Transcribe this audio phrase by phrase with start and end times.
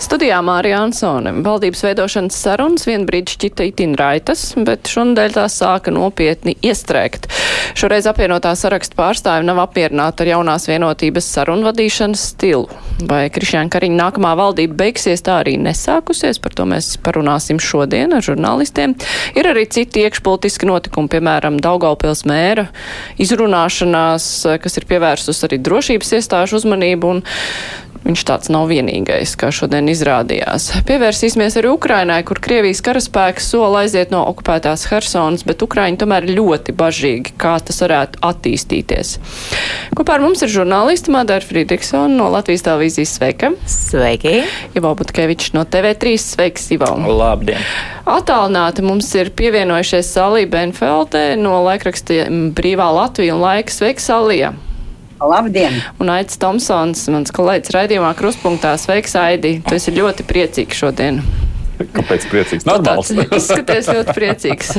[0.00, 1.32] Studijā Mārija Ansone.
[1.44, 7.28] Valdības veidošanas sarunas vienbrīd šķita itin raitas, bet šonadēļ tās sāka nopietni iestrēgt.
[7.78, 12.66] Šoreiz apvienotā saraksta pārstāvi nav apmierināti ar jaunās vienotības sarunvadīšanas stilu.
[13.10, 18.24] Vai Krišjāna Kariņa nākamā valdība beigsies tā arī nesākusies, par to mēs parunāsim šodien ar
[18.24, 18.96] žurnālistiem.
[19.36, 22.70] Ir arī citi iekšpolitiski notikumi, piemēram, Daugaupils mēra
[23.20, 24.32] izrunāšanās,
[24.64, 27.24] kas ir pievērsus arī drošības iestāžu uzmanību un
[28.00, 30.70] Viņš tāds nav vienīgais, kā šodien izrādījās.
[30.88, 36.74] Pievērsīsimies arī Ukrainai, kur Krievijas karaspēks sola aiziet no okupētās Hersonas, bet Ukraiņi tomēr ļoti
[36.76, 39.16] bažīgi, kā tas varētu attīstīties.
[39.98, 43.52] Kopā ar mums ir žurnālisti Madara Friedrichsona no Latvijas televīzijas Sveika.
[43.70, 44.40] Sveiki!
[44.78, 46.92] Ivo Butkevičs no TV3 Sveiks, Ivo!
[47.10, 47.60] Labdien!
[48.10, 52.26] Atālināti mums ir pievienojušies Salī Benfeldē no laikraksta
[52.56, 54.54] Brīvā Latvija un Laika Sveiks, Salija!
[55.20, 55.76] Labdien!
[56.00, 58.72] Un Aits Tomsons, mans kolēģis raidījumā Kruspunktā.
[58.80, 59.58] Sveiks, Aidi!
[59.66, 61.20] Tu esi ļoti priecīgs šodien!
[61.94, 62.66] Kāpēc priecīgs?
[62.68, 63.10] Normāls.
[63.38, 64.72] Izskaties ļoti priecīgs.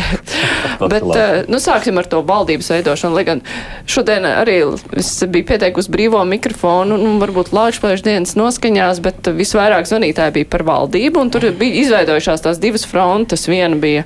[0.81, 3.17] Bet, uh, nu, sāksim ar to valdības veidošanu.
[3.17, 3.41] Lai gan
[3.89, 4.59] šodien arī
[4.99, 10.65] es biju pieteikusi brīvo mikrofonu, nu, varbūt lāčplēšu dienas noskaņās, bet visvairāk zvanītāji bija par
[10.67, 13.47] valdību, un tur bija izveidojušās tās divas frontes.
[13.49, 14.05] Viena bija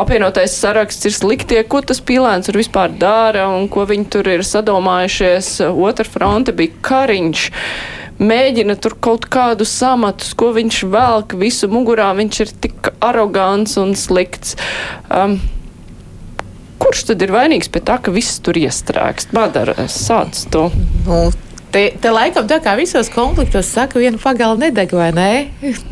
[0.00, 4.46] apvienotais saraksts ir sliktie, ko tas pīlēns tur vispār dara, un ko viņi tur ir
[4.46, 5.56] sadomājušies.
[5.74, 7.50] Otra fronte bija kariņš
[8.18, 13.94] mēģina tur kaut kādus amatus, ko viņš velk visu mugurā, viņš ir tik arogants un
[13.98, 14.56] slikts.
[15.10, 15.38] Um,
[16.82, 19.34] kurš tad ir vainīgs pie tā, ka viss tur iestrēgst?
[19.36, 20.68] Madara, sāc to.
[21.08, 21.26] Nu,
[21.76, 25.30] Te, te laikam tā kā visos konfliktos saka, viena pagala nedeg, vai ne?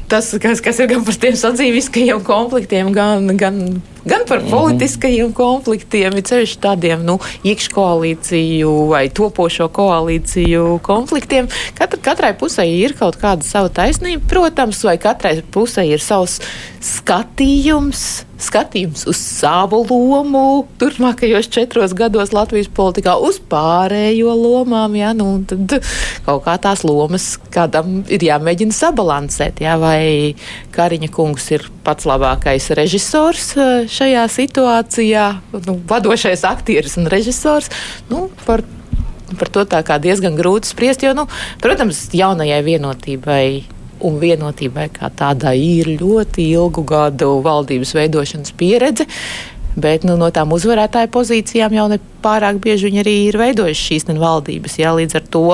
[0.08, 3.58] Tas, kas, kas ir gan par tiem sadzīviskajiem konfliktiem, gan, gan,
[4.08, 4.50] gan par mhm.
[4.52, 11.48] politiskajiem konfliktiem, ir ceļš tādiem, nu, iekškoalīciju vai topošo koalīciju konfliktiem.
[11.78, 16.40] Katra, katrai pusē ir kaut kāda sava taisnība, protams, vai katrai pusē ir savs
[16.84, 24.96] skatījums skatījums uz savu lomu turpmākajos četros gados Latvijas politikā, uz pārējo lomām.
[24.98, 25.78] Ja, nu, tad
[26.26, 29.62] kaut kā tās lomas kādam ir jāmēģina sabalansēt.
[29.64, 30.34] Ja, vai
[30.74, 33.52] Kariņa kungs ir pats labākais režisors
[33.94, 35.26] šajā situācijā,
[35.66, 37.70] nu, vadošais aktieris un režisors.
[38.10, 38.64] Nu, par,
[39.38, 41.28] par to tā kā diezgan grūti spriest, jo, nu,
[41.62, 43.46] protams, jaunajai vienotībai
[44.04, 49.06] un vienotībai kā tādai ir ļoti ilgu gadu valdības veidošanas pieredze.
[49.74, 54.06] Bet nu, no tām uzvarētāju pozīcijām jau ne pārāk bieži viņi arī ir veidojuši šīs
[54.20, 54.78] valdības.
[54.78, 55.46] Jā, līdz ar to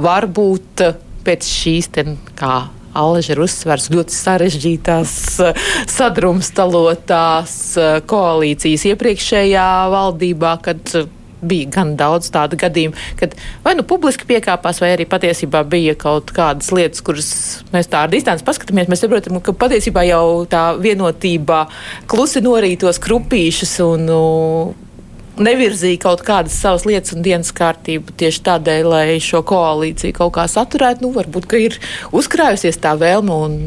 [0.00, 0.84] varbūt
[1.26, 1.90] pēc šīs,
[2.38, 2.54] kā
[2.94, 5.16] Ir uzsvers ļoti sarežģītās,
[5.96, 7.58] sadrumstalotās
[8.10, 10.96] koalīcijas iepriekšējā valdībā, kad
[11.44, 13.34] bija gan daudz tādu gadījumu, kad
[13.64, 17.30] vai nu publiski piekāpās, vai arī patiesībā bija kaut kādas lietas, kuras
[17.74, 18.88] mēs tā ar distanci paskatāmies.
[18.90, 21.66] Mēs saprotam, ka patiesībā jau tā vienotība
[22.10, 24.22] klusi norītos krupīšus un nu,
[25.40, 30.48] nevirzīja kaut kādas savas lietas un dienas kārtību tieši tādēļ, lai šo koalīciju kaut kā
[30.50, 31.06] saturētu.
[31.06, 31.78] Nu, varbūt ir
[32.14, 33.60] uzkrājusies tā vēlme un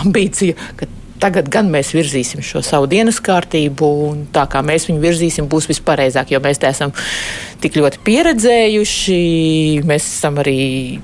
[0.00, 0.90] ambīcija, ka
[1.20, 5.68] Tagad gan mēs virzīsim šo savu dienas kārtību, un tā kā mēs viņu virzīsim, būs
[5.68, 6.94] vispareizāk, jo mēs te esam
[7.60, 9.20] tik ļoti pieredzējuši,
[9.84, 10.56] mēs esam arī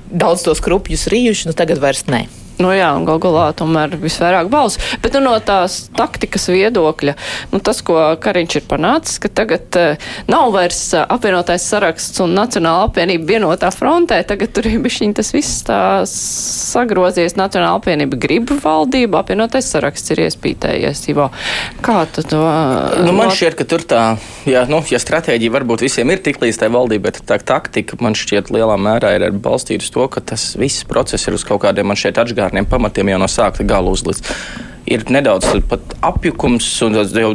[0.09, 2.25] daudz tos krupjus rījuši, nu tagad vairs ne.
[2.57, 4.81] Nu jā, un gal galā tomēr visvairāk balsu.
[5.03, 7.13] Bet nu, no tās taktikas viedokļa,
[7.51, 12.33] nu, tas, ko Kariņš ir panācis, ka tagad uh, nav vairs uh, apvienotais saraksts un
[12.37, 17.37] Nacionāla apvienība vienotā frontē, tagad tur ir bišķiņ tas viss tā sagrozies.
[17.37, 21.03] Nacionāla apvienība grib valdību, apvienotais saraksts ir iespītējies.
[21.13, 21.29] Ivo.
[21.85, 22.41] Kā tu to?
[22.41, 24.01] Uh, nu, man šķiet, ka tur tā,
[24.49, 28.17] jā, nu, ja stratēģija varbūt visiem ir tik līdz tai valdībai, tad tā taktika man
[28.17, 31.85] šķiet lielā mērā ir balstīta uz to, ka tas viss process ir uz kaut kādiem
[31.93, 34.23] man šeit atžgāriem elementāriem pamatiem jau no sākta gala uzlikts
[34.87, 35.49] ir nedaudz
[36.01, 37.33] apjukums, un jau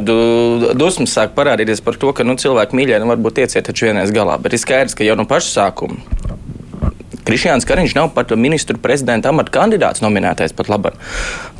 [0.73, 4.39] dusmas sāk parādīties par to, ka nu, cilvēki mīļie nu, varbūt ieciet taču vienais galā.
[4.41, 6.01] Bet ir skaidrs, ka jau no paša sākuma
[7.27, 10.97] Krišjāns Kariņš nav pat ministru prezidenta amata kandidāts nominētais pat labam.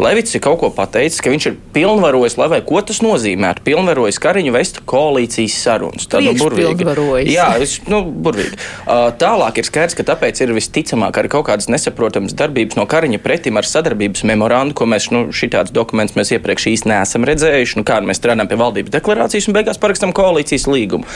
[0.02, 4.20] Levits ir kaut ko pateicis, ka viņš ir pilnvarojis, lai vai ko tas nozīmētu, pilnvarojis
[4.24, 6.10] Kariņu vest koalīcijas sarunas.
[6.12, 6.88] Tā nu, burvīgi.
[7.32, 8.60] Jā, es, nu, burvīgi.
[8.84, 13.22] Uh, tālāk ir skaidrs, ka tāpēc ir visticamāk arī kaut kādas nesaprotamas darbības no Kariņa
[13.24, 17.88] pretim ar sadarbības memorandu, ko mēs, nu, šitāds dokuments mēs iepriekš īsti neesam redzējuši, nu,
[17.88, 21.08] kā mēs strādājam pie valdības deklarācijas un beigās parakstam koalīcijas līgumu.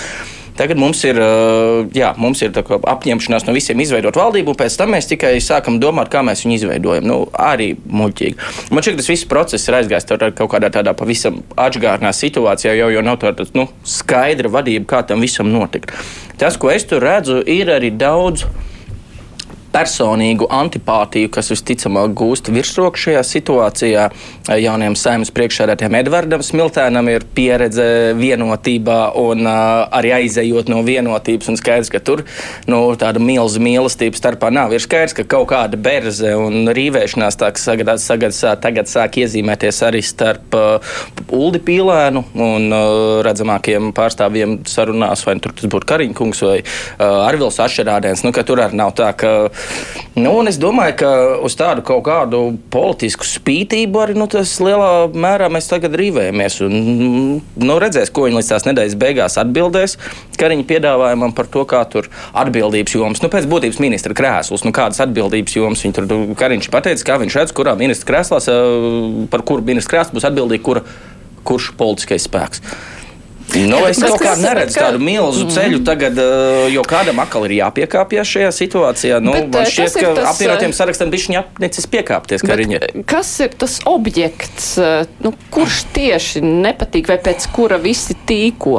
[0.58, 1.20] Tagad mums ir,
[1.96, 6.10] jā, mums ir apņemšanās no visiem izveidot valdību, un pēc tam mēs tikai sākam domāt,
[6.14, 7.08] kā mēs viņu izveidojam.
[7.08, 8.50] Nu, arī muļķīgi.
[8.74, 13.04] Man šķiet, tas viss process ir aizgājis kaut kādā tādā pavisam atgādnā situācijā, jau, jau
[13.06, 15.94] nav tāda nu, skaidra vadība, kā tam visam notikt.
[16.42, 18.48] Tas, ko es tur redzu, ir arī daudz
[19.78, 24.08] personīgu antipātiju, kas visticamāk gūst virsroku šajā situācijā.
[24.58, 27.86] Jaunajam saimnes priekšsēdētājam Edvardam Smiltēnam ir pieredze
[28.18, 31.52] vienotībā un uh, arī aizejot no vienotības.
[31.52, 32.24] Un skaidrs, ka tur
[32.70, 34.74] nu, tāda milzīga mīlestība starpā nav.
[34.74, 40.58] Ir skaidrs, ka kaut kāda berze un rīvēšanās tagad, tagad, tagad sāk iezīmēties arī starp
[40.58, 40.98] uh,
[41.38, 47.62] Uldi Pīlēnu un uh, redzamākiem pārstāvjiem sarunās, vai tur tas būtu Kariņkungs vai uh, Arvils
[47.64, 48.26] Ašerādēns.
[48.26, 49.34] Nu, tur arī nav tā, ka
[50.18, 51.10] Nu, es domāju, ka
[51.46, 52.40] uz tādu kaut kādu
[52.74, 56.58] politisku spītību arī nu, tas lielā mērā mēs tagad rīvējamies.
[56.66, 56.74] Un,
[57.62, 59.98] nu, redzēs, ko viņi līdz tās nedēļas beigās atbildēs
[60.38, 65.02] Kariņa piedāvājumam par to, kā tur atbildības jomas, nu, pēc būtības ministra krēsls, nu, kādas
[65.06, 68.50] atbildības jomas viņi tur Kariņš pateica, kā viņš redz, kurā ministra krēslās,
[69.34, 70.86] par kuru ministra krēslu būs atbildīgi, kura,
[71.46, 72.66] kurš politiskais spēks.
[73.56, 74.90] Nu, es kaut kā neredzu kā...
[74.90, 75.54] tādu milzu mm.
[75.56, 79.20] ceļu tagad, eh, jo kādam akal ir jāpiekāpjas šajā situācijā.
[79.24, 80.30] Nu, bet, man eh, šķiet, ka tas...
[80.34, 82.44] apvienotiem eh, sarakstam bija necis piekāpties.
[83.08, 84.74] Kas ir tas objekts,
[85.24, 88.78] nu, kurš tieši nepatīk vai pēc kura visi tīko?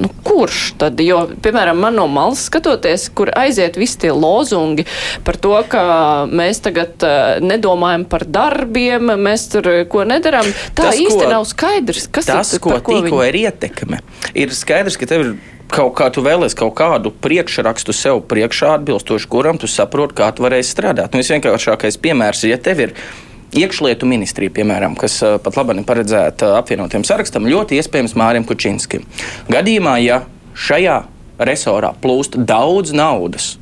[0.00, 1.00] Nu, kurš tad?
[1.04, 4.86] Jo, piemēram, man no malas skatoties, kur aiziet visi tie lozungi
[5.26, 5.84] par to, ka
[6.30, 7.04] mēs tagad
[7.44, 12.10] nedomājam par darbiem, mēs tur ko nedaram, tā tas, īsti ko, nav skaidrs.
[12.12, 13.30] Kas tas, ir, ko tikko viņi...
[13.30, 14.02] ir ietekme
[14.34, 15.32] ir skaidrs, ka tev ir
[15.72, 20.46] kaut kā tu vēlēsies kaut kādu priekšrakstu sev priekšā, atbilstoši kuram tu saproti, kā tu
[20.46, 21.12] varēsi strādāt.
[21.14, 22.94] Nu, Visvienkāršākais piemērs, ja tev ir
[23.56, 29.06] iekšlietu ministrija, piemēram, kas pat labi paredzēta apvienotiem sarakstam, ļoti iespējams Mārim Kučinskim.
[29.50, 30.22] Gadījumā, ja
[30.56, 31.00] šajā
[31.46, 33.56] resorā plūst daudz naudas,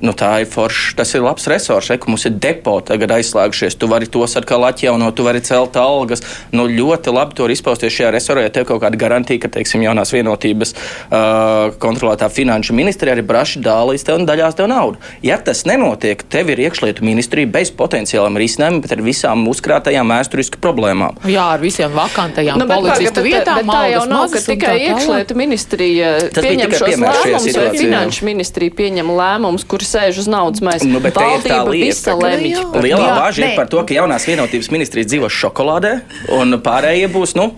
[0.00, 0.94] Nu, tā ir forša.
[0.96, 3.76] Tas ir labs resurs, ka mums ir depo tagad aizslēgušies.
[3.76, 6.24] Tu vari tos atkal atjaunot, tu vari celt algas.
[6.56, 10.14] Nu, ļoti labi tur izpausties šajā resorā, ja tev kaut kāda garantija, ka, teiksim, jaunās
[10.14, 15.00] vienotības uh, kontrolētā finanšu ministrija arī braši dālīs tev un daļās tev naudu.
[15.26, 20.62] Ja tas nenotiek, tev ir iekšlietu ministrija bez potenciāliem risinājumiem, bet ar visām uzkrātajām vēsturisku
[20.64, 21.20] problēmām.
[21.28, 23.60] Jā, ar visiem vakantajām nu, policistu vietām.
[23.60, 29.14] Bet tā jau nav, ka tikai iekšlietu ministrija pieņem šos lēmumus, vai finanšu ministrija pieņem
[29.20, 30.88] lēmumus, kurus sēž uz naudas maisu.
[30.90, 32.54] Nu, bet Valdība visa lemj.
[32.80, 35.96] Lielā bāža ir par to, ka jaunās vienotības ministrijas dzīvo šokolādē,
[36.38, 37.50] un pārējie būs, nu,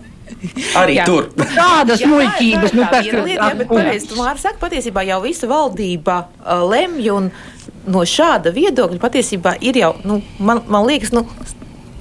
[0.78, 1.06] Arī jā.
[1.06, 1.28] tur.
[1.36, 6.16] Tādas muļķības, nu, tas ir lieta, bet pareizi, tu Māri saka, patiesībā jau visa valdība
[6.24, 7.28] uh, lemj un
[7.92, 11.26] no šāda viedokļa patiesībā ir jau, nu, man, man liekas, nu,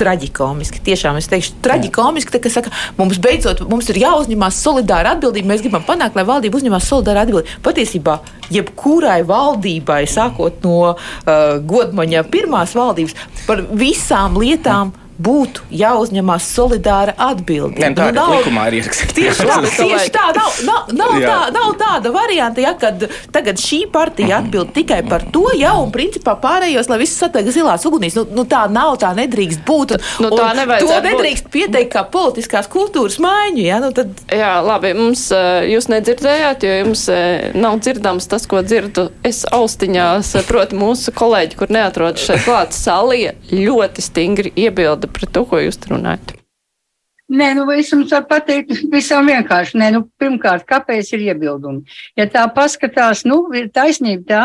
[0.01, 0.81] traģikomiski.
[0.85, 5.53] Tiešām es teikšu, traģikomiski, ka saka, mums beidzot mums ir jāuzņemās solidāra atbildība.
[5.53, 7.59] Mēs gribam panākt, lai valdība uzņemās solidāru atbildību.
[7.65, 8.17] Patiesībā,
[8.53, 10.97] jebkurai valdībai, sākot no uh,
[11.71, 13.17] Godmaņa pirmās valdības,
[13.47, 14.95] par visām lietām
[15.25, 17.89] būtu jāuzņemās solidāra atbildība.
[17.89, 19.15] Ne, tā nu, nav, likumā ir ierakstīts.
[19.17, 23.83] Tieši tā, tieši tā nav, nav, nav, tā, nav tāda varianta, ja, kad tagad šī
[23.91, 28.17] partija atbild tikai par to, ja, un principā pārējos, lai viss satiek zilās ugunīs.
[28.17, 29.95] Nu, nu, tā nav, tā nedrīkst būt.
[29.97, 30.51] Un, nu, tā
[30.81, 31.53] to nedrīkst būt.
[31.57, 33.63] pieteikt kā politiskās kultūras maiņu.
[33.65, 34.13] Ja, nu, tad...
[34.31, 35.27] Jā, labi, mums
[35.67, 37.05] jūs nedzirdējāt, jo jums
[37.57, 43.35] nav dzirdams tas, ko dzirdu es austiņās, proti mūsu kolēģi, kur neatrodas šeit klāt, Salija
[43.51, 46.37] ļoti stingri iebilda pret to, ko jūs runājat?
[47.31, 49.77] Nē, nu, es jums varu pateikt, visam vienkārši.
[49.79, 51.85] Nē, nu, pirmkārt, kāpēc ir iebildumi?
[52.19, 54.41] Ja tā paskatās, nu, ir taisnība tā,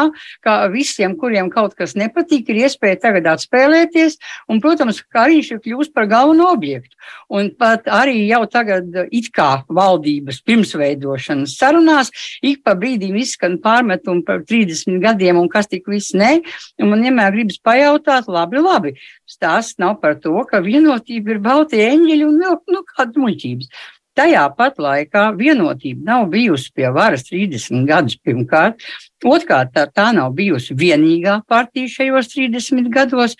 [0.47, 5.63] ka visiem, kuriem kaut kas nepatīk, ir iespēja tagad atspēlēties, un, protams, ka viņš ir
[5.65, 6.95] kļūst par galveno objektu.
[7.35, 12.15] Un pat arī jau tagad it kā valdības pirmsveidošanas sarunās,
[12.47, 16.37] ik pa brīdim izskan pārmetumi par 30 gadiem un kas tik viss ne,
[16.79, 18.95] un man vienmēr gribas pajautāt, labi, labi,
[19.31, 23.71] stāsts nav par to, ka vienotība ir balti eņģeļi un nu, kādas muļķības.
[24.17, 28.81] Tajā pat laikā vienotība nav bijusi pie varas 30 gadus pirmkārt.
[29.27, 33.37] Otrkārt, tā, tā nav bijusi vienīgā partija šajos 30 gados.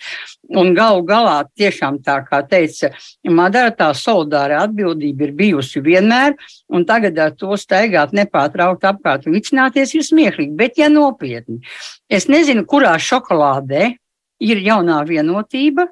[0.53, 2.91] Un galu galā, tiešām tā kā teica
[3.25, 6.37] Madara, tā solidāra atbildība ir bijusi vienmēr,
[6.69, 10.53] un tagad ar to staigāt nepārtraukt apkārt un vicināties ir smieklīgi.
[10.61, 11.63] Bet, ja nopietni,
[12.05, 13.95] es nezinu, kurā šokolādē
[14.43, 15.87] ir jaunā vienotība,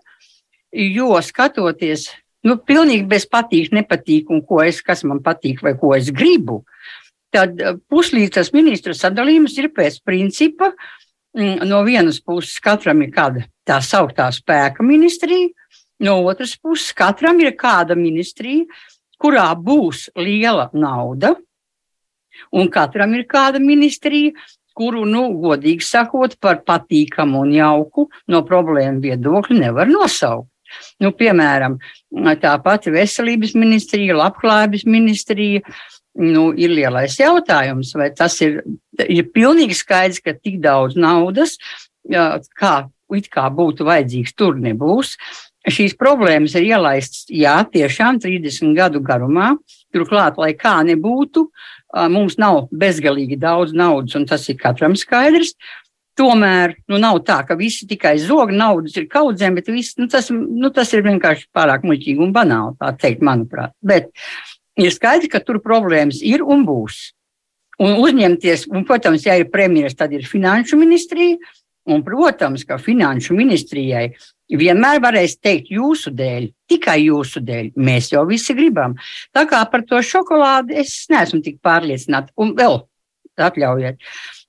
[0.76, 2.10] jo skatoties
[2.46, 6.64] nu, pilnīgi bez patīk, nepatīk, un ko es, kas man patīk vai ko es gribu,
[7.34, 10.72] tad eh, puslīdzas ministru sadalījums ir pēc principa,
[11.38, 15.50] mm, no vienas puses katram ir kāda tā sauktā spēka ministrija,
[16.06, 18.68] no otras puses katram ir kāda ministrija,
[19.22, 21.34] kurā būs liela nauda,
[22.52, 24.34] Un katram ir kāda ministrija,
[24.76, 30.50] kuru, nu, godīgi sakot, par patīkamu un jauku no problēmu viedokļa nevar nosaukt.
[31.00, 31.78] Nu, piemēram,
[32.42, 35.64] tā pati veselības ministrija, labklājības ministrija.
[36.16, 38.62] Nu, ir lielais jautājums, vai tas ir,
[39.04, 41.58] ir pilnīgi skaidrs, ka tik daudz naudas,
[42.08, 42.76] kā
[43.14, 45.16] it kā būtu vajadzīgs, tur nebūs.
[45.66, 49.56] Šīs problēmas ir ielaistas, jā, tiešām 30 gadu garumā.
[49.94, 51.48] Turklāt, lai kā nebūtu,
[52.12, 55.56] mums nav bezgalīgi daudz naudas, un tas ir katram skaidrs.
[56.16, 60.30] Tomēr nu, nav tā, ka visi tikai zog, naudas ir kaudzēm, bet viss, nu, tas,
[60.32, 63.76] nu, tas ir vienkārši pārāk muļķīgi un banāli, tā teikt, manuprāt.
[63.84, 64.14] Bet
[64.80, 67.10] ir skaidrs, ka tur problēmas ir un būs.
[67.84, 71.36] Un uzņemties, un, protams, ja ir premjeras, tad ir finanšu ministrija,
[71.86, 74.08] Un, protams, ka finanšu ministrijai
[74.50, 77.72] vienmēr varēs teikt jūsu dēļ, tikai jūsu dēļ.
[77.76, 78.96] Mēs jau visi gribam.
[79.34, 82.34] Tā kā par to šokolādi es neesmu tik pārliecināta.
[82.38, 82.84] Un vēl
[83.42, 84.02] atļaujiet,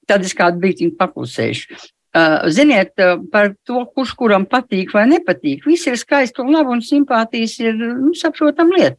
[0.09, 1.79] tad es kādu brīdi paklusēšu.
[2.17, 5.67] Uh, ziniet, uh, par to, kurš kuram patīk vai nepatīk.
[5.69, 8.97] Viss ir skaisti un labi, un simpātijas ir nu, saprotama lieta.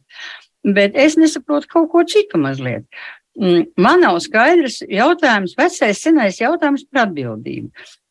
[0.62, 2.86] Bet es nesaprotu kaut ko citu mazliet.
[3.38, 7.68] Mm, man nav skaidrs jautājums, vecais, senais jautājums par atbildību.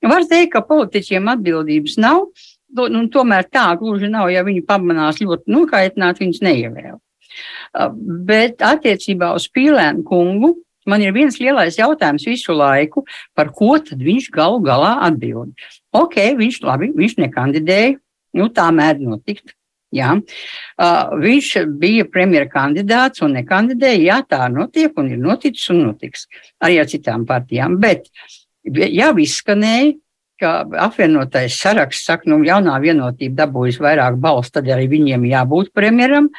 [0.07, 2.27] Var teikt, ka politiķiem atbildības nav,
[2.75, 6.97] nu, tomēr tā gluži nav, ja viņi pamanās ļoti nokaitināt, viņus neievēl.
[8.27, 10.55] Bet attiecībā uz Pīlēnu kungu
[10.87, 13.03] man ir viens lielais jautājums visu laiku,
[13.35, 15.51] par ko tad viņš galu galā atbild.
[15.95, 17.97] Ok, viņš labi, viņš nekandidēja,
[18.39, 19.53] nu tā mēdz notikt.
[19.95, 20.17] Jā.
[20.75, 24.01] Uh, viņš bija premjera kandidāts un nekandidēja.
[24.03, 26.25] Jā, tā notiek un ir noticis un notiks
[26.59, 27.77] arī ar citām partijām.
[27.79, 28.09] Bet
[28.67, 29.93] jau izskanēja,
[30.39, 30.53] ka
[30.87, 36.29] apvienotais saraksts saka, nu, jaunā vienotība dabūjas vairāk balstu, tad arī viņiem jābūt premjeram.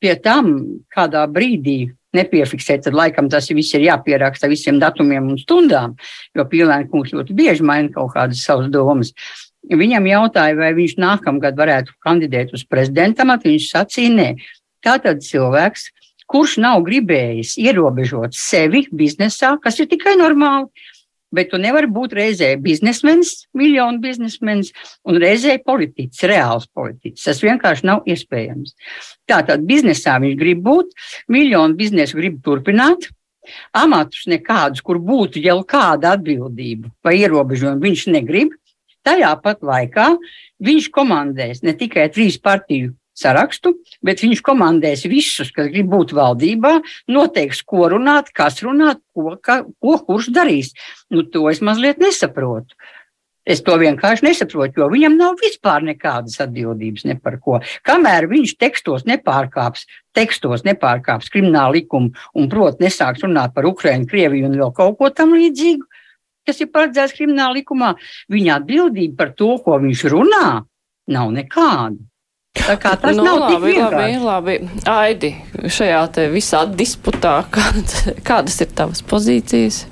[0.00, 0.54] Pie tam
[0.94, 5.94] kādā brīdī nepiefiksēt, tad laikam tas viss ir jāpieraksta visiem datumiem un stundām,
[6.34, 9.12] jo Pīlēna kungs ļoti bieži maina kaut kādas savas domas.
[9.70, 13.50] Viņam jautāja, vai viņš nākamgad varētu kandidēt uz prezidenta amatu.
[13.50, 14.28] Viņš sacīja, nē.
[14.80, 15.90] Tātad cilvēks,
[16.30, 20.70] kurš nav gribējis ierobežot sevi biznesā, kas ir tikai normāli,
[21.34, 24.72] bet tu nevari būt reizē biznesmenis, miljonu biznesmenis,
[25.08, 27.26] un reizē politiķis, reāls politiķis.
[27.28, 28.74] Tas vienkārši nav iespējams.
[29.30, 30.94] Tātad biznesā viņš grib būt,
[31.30, 33.10] miljonu biznesu grib turpināt,
[33.76, 38.56] amatus nekādus, kur būtu jau kāda atbildība vai ierobežojuma, viņš negrib.
[39.06, 40.10] Tajā pat laikā
[40.60, 43.74] viņš komandēs ne tikai trīs partiju sarakstu,
[44.04, 46.78] bet viņš komandēs visus, kas grib būt valdībā,
[47.12, 50.72] noteiks, ko runāt, kas runāt, ko, ka, ko kurš darīs.
[51.12, 52.76] Nu, to es mazliet nesaprotu.
[53.50, 57.56] Es to vienkārši nesaprotu, jo viņam nav vispār nekādas atbildības ne par ko.
[57.88, 64.50] Kamēr viņš tekstos nepārkāps, tekstos nepārkāps kriminālu likumu un, protams, nesāks runāt par Ukraiņu, Krieviju
[64.50, 65.88] un vēl kaut ko tam līdzīgu,
[66.46, 67.94] kas ir paredzēts krimināla likumā,
[68.30, 70.46] viņa atbildība par to, ko viņš runā,
[71.10, 72.09] nav nekāda.
[72.58, 74.56] Tā kā tas nu, nav labi, labi, labi.
[74.90, 75.30] Aidi,
[75.70, 77.94] šajā te visā disputā, kād,
[78.26, 79.84] kādas ir tavas pozīcijas?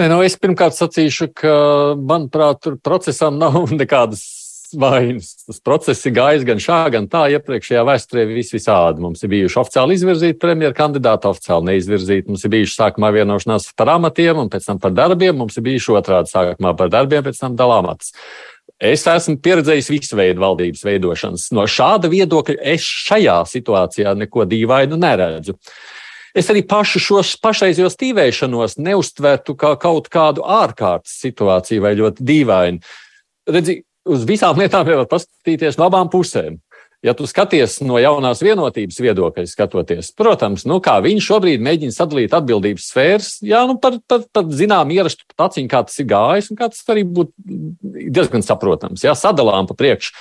[0.00, 1.56] Nē, nu es pirmkārt sacīšu, ka,
[2.00, 4.24] manuprāt, tur procesam nav nekādas
[4.72, 5.34] vainas.
[5.46, 7.26] Tas process ir gājis gan šā, gan tā.
[7.34, 9.02] Iepriekšējā vēsturē viss visādi.
[9.04, 12.28] Mums ir bijuši oficiāli izvirzīti premjeru kandidāti, oficiāli neizvirzīti.
[12.30, 15.36] Mums ir bijuši sākumā vienošanās par amatiem, un pēc tam par darbiem.
[15.42, 18.14] Mums ir bijuši otrādi sākumā par darbiem, pēc tam dalāmatas.
[18.82, 21.50] Es esmu pieredzējis visu veidu valdības veidošanas.
[21.54, 25.54] No šāda viedokļa es šajā situācijā neko dīvainu neredzu.
[26.34, 32.82] Es arī pašu šo pašreizējo stīvēšanos neuztvertu kā kaut kādu ārkārtas situāciju vai ļoti dīvainu.
[33.52, 36.58] Redzi, uz visām lietām var paskatīties no abām pusēm.
[37.02, 42.36] Ja tu skaties no jaunās vienotības viedokļa, skatoties, protams, nu, kā viņi šobrīd mēģina sadalīt
[42.38, 46.60] atbildības sfēras, jā, nu, par, par, par zinām ierastu taciņu, kā tas ir gājis, un
[46.60, 47.34] kā tas arī būtu
[48.14, 49.02] diezgan saprotams.
[49.02, 50.14] Jā, sadalām pa priekšu.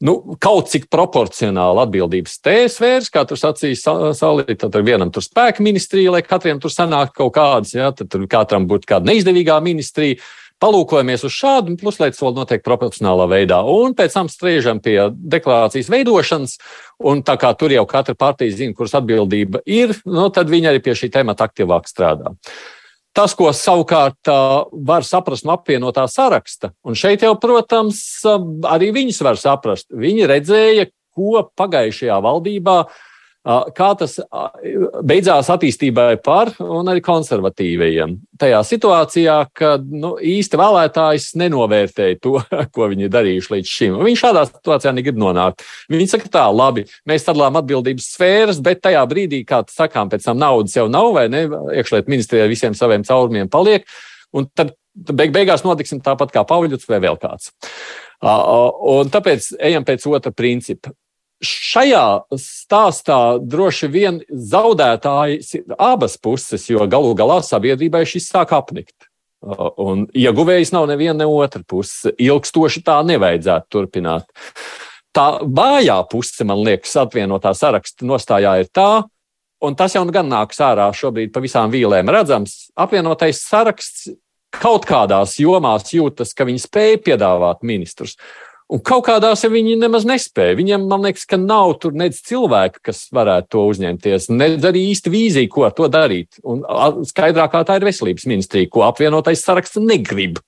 [0.00, 5.62] Nu, kaut cik proporcionāli atbildības tēsvērs, kā tur sacīja Salīta, tad ar vienam tur spēka
[5.62, 10.18] ministrija, lai katriem tur sanāk kaut kādas, jā, tad tur katram būtu kāda neizdevīgā ministrija.
[10.60, 13.62] Palūkojamies uz šādu, lai tas vēl notiek proporcionālā veidā.
[13.64, 16.58] Un pēc tam striežam pie deklarācijas veidošanas,
[17.00, 20.82] un tā kā tur jau katra partija zina, kuras atbildība ir, nu, tad viņi arī
[20.84, 22.34] pie šī temata aktīvāk strādā.
[23.16, 24.28] Tas, ko savukārt
[24.86, 28.04] var saprast no apvienotā saraksta, un šeit jau, protams,
[28.70, 29.88] arī viņas var saprast.
[29.90, 32.76] Viņi redzēja, ko pagājušajā valdībā
[33.40, 34.18] Kā tas
[35.00, 38.18] beidzās attīstībai par un arī konservatīvajiem?
[38.40, 42.34] Tajā situācijā, kad nu, īsti vēlētājs nenovērtēja to,
[42.74, 43.96] ko viņi ir darījuši līdz šim.
[44.04, 45.64] Viņi šādā situācijā negrib nonākt.
[45.88, 50.36] Viņi saka, tā, labi, mēs sadalām atbildības sfēras, bet tajā brīdī, kad sakām, pēc tam
[50.40, 51.46] naudas jau nav, vai ne,
[51.80, 53.88] iekšliet ministrijai visiem saviem caurumiem paliek.
[54.36, 57.54] Un tad beig beigās notiksim tāpat kā Pāvils vai vēl kāds.
[58.20, 60.92] Un tāpēc ejam pēc otra principa.
[61.40, 62.04] Šajā
[62.36, 69.08] stāstā droši vien zaudētājs ir abas puses, jo galu galā sabiedrībai šis sāk apnikt.
[69.80, 72.12] Un ieguvējs ja nav neviena ne otra puse.
[72.20, 74.28] Ilgstoši tā nevajadzētu turpināt.
[75.16, 78.90] Tā vājā puse, man liekas, apvienotā saraksta nostājā ir tā,
[79.64, 82.68] un tas jau gan nāks ārā šobrīd pa visām vīlēm redzams.
[82.76, 84.10] Apvienotais saraksts
[84.54, 88.16] kaut kādās jomās jūtas, ka viņi spēj piedāvāt ministrus.
[88.70, 90.54] Un kaut kādās viņi nemaz nespēja.
[90.58, 95.10] Viņiem, man liekas, ka nav tur nedz cilvēka, kas varētu to uzņemties, nedz arī īsti
[95.10, 96.38] vīzija, ko ar to darīt.
[96.46, 96.62] Un
[97.08, 100.38] skaidrākā tā ir veselības ministrija, ko apvienotais saraksts negrib.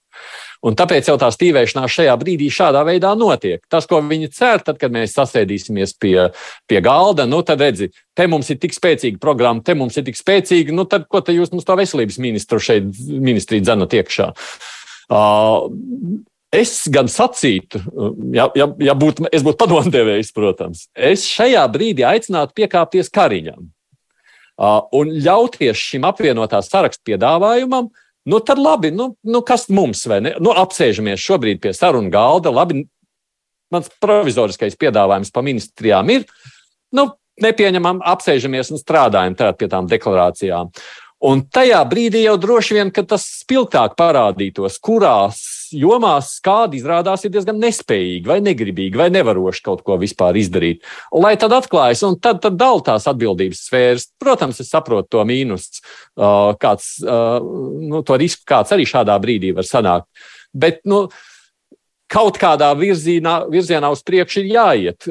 [0.62, 3.58] Un tāpēc jau tā stīvēšanās šajā brīdī šādā veidā notiek.
[3.72, 6.28] Tas, ko viņi cer, tad, kad mēs sasēdīsimies pie,
[6.70, 10.20] pie galda, nu tad redzi, te mums ir tik spēcīga programma, te mums ir tik
[10.20, 14.30] spēcīga, nu tad ko te jūs mums to veselības ministru šeit ministrija dzenat iekšā?
[15.10, 15.66] Uh,
[16.52, 17.80] Es gan sacītu,
[18.36, 24.82] ja, ja, ja būtu, es būtu padomdevējs, protams, es šajā brīdī aicinātu piekāpties Kariņam uh,
[24.92, 27.88] un ļauties šim apvienotā sarakstu piedāvājumam,
[28.24, 30.36] Nu, tad labi, nu, nu kas mums vai ne?
[30.38, 32.52] Nu, apsēžamies šobrīd pie sarunu galda.
[32.54, 32.84] Labi,
[33.74, 36.26] mans provizoriskais piedāvājums pa ministrijām ir.
[36.94, 37.08] Nu,
[37.42, 40.70] nepieņemam, apsēžamies un strādājam pie tām deklarācijām.
[41.26, 45.42] Un tajā brīdī jau droši vien, ka tas spilgtāk parādītos, kurās
[45.76, 50.84] jomās kādi izrādās ir diezgan nespējīgi, vai negribīgi, vai nevaroši kaut ko vispār izdarīt.
[51.10, 54.08] Un, lai tad atklājas, un tad, tad dala tās atbildības sfēras.
[54.22, 55.82] Protams, es saprotu to mīnus,
[56.62, 60.08] kāds, nu, to risku, kāds arī šādā brīdī var sanākt.
[60.52, 61.06] Bet, nu,
[62.12, 65.10] kaut kādā virzienā, virzienā uz priekšu ir jāiet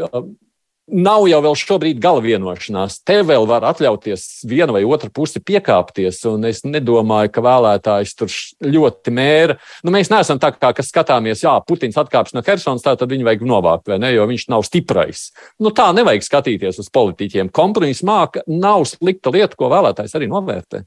[0.91, 2.99] nav jau vēl šobrīd gala vienošanās.
[3.07, 8.35] Te vēl var atļauties viena vai otra puse piekāpties, un es nedomāju, ka vēlētājs tur
[8.65, 9.57] ļoti mēra.
[9.85, 13.27] Nu, mēs neesam tā kā, kas skatāmies, jā, Putins atkāpjas no Helsinas, tā tad viņu
[13.27, 15.29] vajag novākt, vai ne, jo viņš nav stiprais.
[15.61, 17.51] Nu, tā nevajag skatīties uz politiķiem.
[17.55, 20.85] Kompromiss māka nav slikta lieta, ko vēlētājs arī novērtē.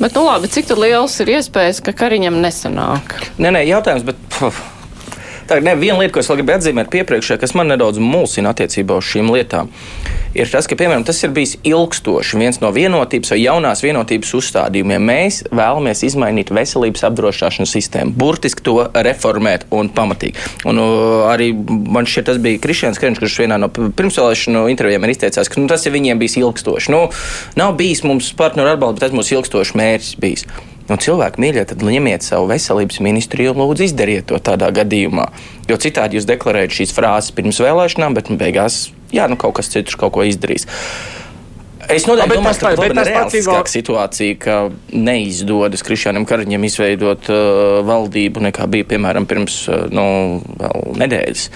[0.00, 3.18] Bet, nu labi, cik liels ir iespējas, ka Kariņam nesanāk?
[3.36, 4.28] Nē, nē, jautājums, bet.
[4.38, 4.79] Puf.
[5.50, 9.08] Tā ir viena lieta, ko es gribu atzīmēt piepriekšējā, kas man nedaudz mulsina attiecībā uz
[9.10, 9.66] šīm lietām.
[10.30, 15.02] Ir tas, ka, piemēram, tas ir bijis ilgstoši viens no vienotības vai jaunās vienotības uzstādījumiem.
[15.10, 20.38] Mēs vēlamies izmainīt veselības apdrošināšanas sistēmu, burtiski to reformēt un pamatīgi.
[20.70, 20.78] Un
[21.26, 25.58] arī man šķiet, tas bija Kristians Krenčs, kurš vienā no pirmsvēlēšanu intervijām ir izteicās, ka
[25.58, 26.94] nu, tas ir viņiem bijis ilgstoši.
[26.94, 27.08] Nu,
[27.58, 30.46] nav bijis mums partneru atbalsts, bet tas mums ilgstoši mērķis bijis.
[30.90, 35.28] Nu, cilvēki mīļie, tad ņemiet savu veselības ministriju un lūdzu izdariet to tādā gadījumā.
[35.70, 39.70] Jo citādi jūs deklarējat šīs frāzes pirms vēlēšanām, bet nu, beigās jā, nu, kaut kas
[39.70, 40.66] cits kaut ko izdarīs.
[41.90, 44.56] Es noteikti domāju, ka tā ir realistiskāka situācija, ka
[44.94, 50.04] neizdodas Krišānam Kariņam izveidot uh, valdību nekā bija, piemēram, pirms uh, nu,
[51.00, 51.46] nedēļas.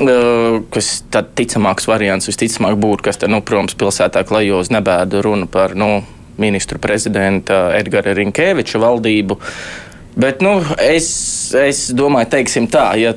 [0.00, 5.50] Uh, kas tad ticamāks variants visticamāk būtu, kas te, nu, protams, pilsētā klajos nebēda runa
[5.50, 6.00] par, nu,
[6.42, 9.38] ministru prezidenta Edgara Rinkēviča valdību.
[10.20, 11.06] Bet nu, es,
[11.54, 13.12] es domāju, teiksim tā, ja,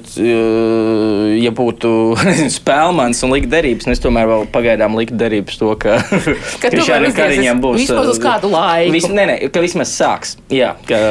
[1.42, 1.90] ja būtu
[2.58, 5.98] spēlmans un likt derības, nu es tomēr vēl pagaidām likt derības to, ka,
[6.62, 7.82] ka Krišānam Kariņam būs.
[7.82, 8.94] Vismaz uz kādu laiku.
[8.94, 10.38] Vis, nē, nē, ka vismaz sāks.
[10.54, 11.02] Jā, ka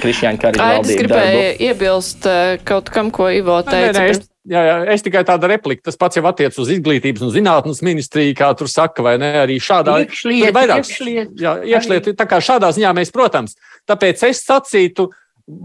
[0.00, 0.96] Krišāņa Kariņa valdība.
[0.96, 1.68] Es gribēju darbu.
[1.68, 2.32] iebilst
[2.72, 4.08] kaut kam, ko Ivo teica.
[4.08, 5.82] Nē, nē, Jā, jā, es tikai tādu repliku.
[5.84, 9.28] Tas pats jau attiecas uz izglītības un zinātnes ministriju, kā tur saka, vai ne?
[9.42, 13.58] Arī šādā iekšliet, vairāk, iekšliet, jā, iekšliet, tā kā šādā ziņā mēs, protams,
[13.90, 15.10] tāpēc es sacītu,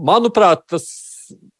[0.04, 0.84] manuprāt, tas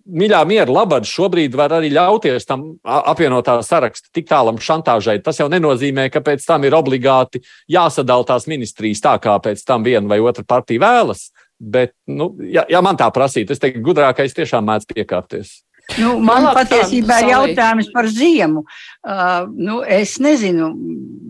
[0.05, 5.17] mīļā miera labad šobrīd var arī ļauties tam apvienotā saraksta tik tālam šantāžai.
[5.25, 7.41] Tas jau nenozīmē, ka pēc tam ir obligāti
[7.73, 11.31] jāsadala tās ministrijas tā, kā pēc tam viena vai otra partija vēlas.
[11.57, 15.63] Bet, nu, ja, ja man tā prasītu, es teiktu, gudrākais tiešām mēdz piekāpties.
[16.01, 18.65] Nu, man Labs, patiesībā ir jautājums par ziemu.
[19.05, 20.71] Uh, nu, es nezinu,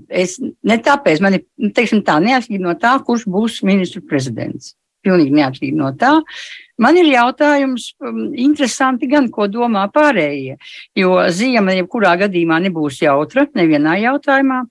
[0.09, 4.77] es ne tāpēc, man ir, nu, teiksim tā, neatkarīgi no tā, kurš būs ministru prezidents.
[5.05, 6.15] Pilnīgi neatkarīgi no tā.
[6.81, 10.57] Man ir jautājums, um, interesanti gan, ko domā pārējie,
[10.99, 14.63] jo ziema jebkurā gadījumā nebūs jautra, nevienā jautājumā.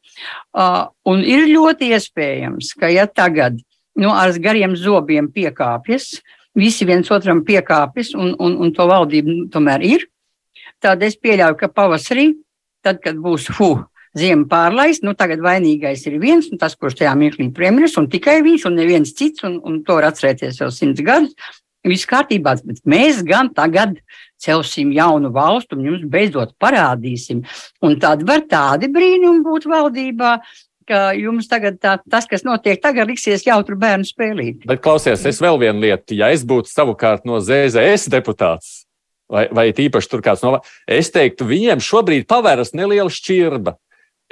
[0.55, 0.79] Uh,
[1.11, 3.59] un ir ļoti iespējams, ka ja tagad
[3.99, 9.47] nu, ar gariem zobiem piekāpjas, uh, visi viens otram piekāpjas, un, un, un to valdību
[9.53, 10.05] tomēr ir.
[10.83, 12.33] Tad es pieļauju, ka pavasarī,
[12.83, 13.75] tad, kad būs hu,
[14.17, 15.03] ziemu pārlaist.
[15.05, 18.79] Nu, tagad vainīgais ir viens, un tas, kurš tajā mirklī premjeras, un tikai viņš, un
[18.79, 21.35] neviens cits, un, un to var atcerēties jau simts gadus.
[21.83, 23.97] Viss kārtībā, bet mēs gan tagad
[24.39, 27.41] celsim jaunu valstu un jums beidzot parādīsim.
[27.83, 30.37] Un tad var tādi brīnumi būt valdībā,
[30.87, 34.65] ka jums tagad tā, tas, kas notiek tagad, liksies jautru bērnu spēlīt.
[34.69, 36.17] Bet klausies, es vēl vienu lietu.
[36.17, 38.83] Ja es būtu savukārt no ZZS deputāts,
[39.31, 43.77] vai, vai īpaši tur kāds no, es teiktu, viņiem šobrīd pavēras neliela šķirba.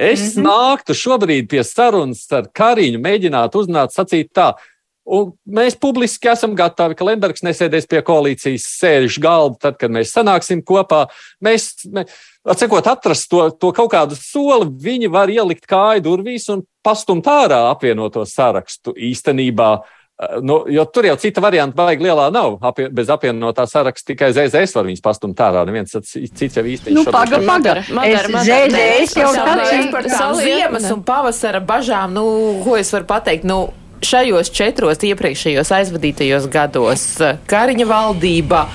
[0.01, 0.47] Es mm -hmm.
[0.47, 4.53] nāktu šobrīd pie sarunas ar Kariņu, mēģinātu uzzināt, sacīt tā,
[5.01, 10.13] Un mēs publiski esam gatavi, ka Lembergs nesēdēs pie koalīcijas sēžu galda, tad, kad mēs
[10.13, 11.07] sanāksim kopā.
[11.41, 12.05] Mēs, mē,
[12.45, 17.63] atsakot, atrast to, to kaut kādu soli, viņi var ielikt kāju durvīs un pastumt ārā
[17.71, 19.71] apvienoto sarakstu īstenībā.
[20.45, 22.59] Nu, jo tur jau cita varianta baigi lielā nav.
[22.69, 25.65] Apie, bez apvienotā saraksta tikai ZZS var viņus pastumt ārā.
[25.65, 27.79] Neviens cits jau īsti nu, paga, paga.
[27.81, 32.13] ZZS jau tāds par tām ziemas un pavasara bažām.
[32.13, 32.25] Nu,
[32.61, 33.49] ko es varu pateikt?
[33.49, 33.63] Nu,
[34.05, 37.05] šajos četros iepriekšējos aizvadītajos gados
[37.49, 38.65] Kariņa valdība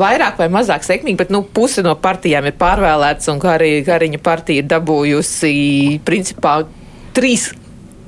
[0.00, 4.62] vairāk vai mazāk sekmīgi, bet nu, puse no partijām ir pārvēlēts un Kari, Kariņa partija
[4.62, 5.52] ir dabūjusi
[6.06, 6.62] principā
[7.16, 7.50] trīs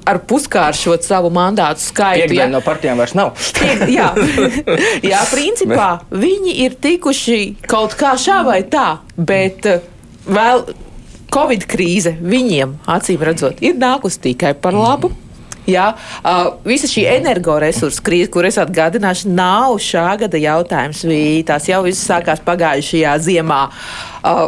[0.07, 2.37] ar puskāršot savu mandātu skaitu.
[2.39, 3.35] Jā, no partijām vairs nav.
[3.91, 4.13] jā,
[5.13, 9.67] jā, principā viņi ir tikuši kaut kā šā vai tā, bet
[10.27, 10.69] vēl
[11.35, 15.11] Covid krīze viņiem, acīm redzot, ir nākusi tikai par labu.
[15.11, 15.26] Mm.
[15.67, 21.03] Jā, uh, visa šī energoresursu krīze, kur es atgādināšu, nav šā gada jautājums.
[21.49, 23.63] Tās jau visas sākās pagājušajā ziemā.
[24.23, 24.47] Uh,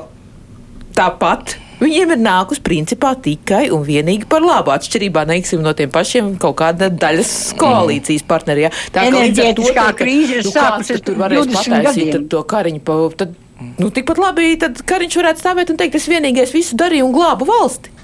[0.94, 4.72] tāpat Viņiem ir nākus principā tikai un vienīgi par labu.
[4.74, 8.74] Atšķirībā neiksim no tiem pašiem kaut kāda daļas koalīcijas partneriem.
[8.94, 12.82] Tā kā līdz ar to, ka krīze ir nu, sākusies, tur varēs pataisīt to kariņu.
[12.82, 13.38] Pa, tad,
[13.78, 17.46] nu, tikpat labi, tad kariņš varētu stāvēt un teikt, es vienīgais visu darīju un glābu
[17.46, 17.94] valsti.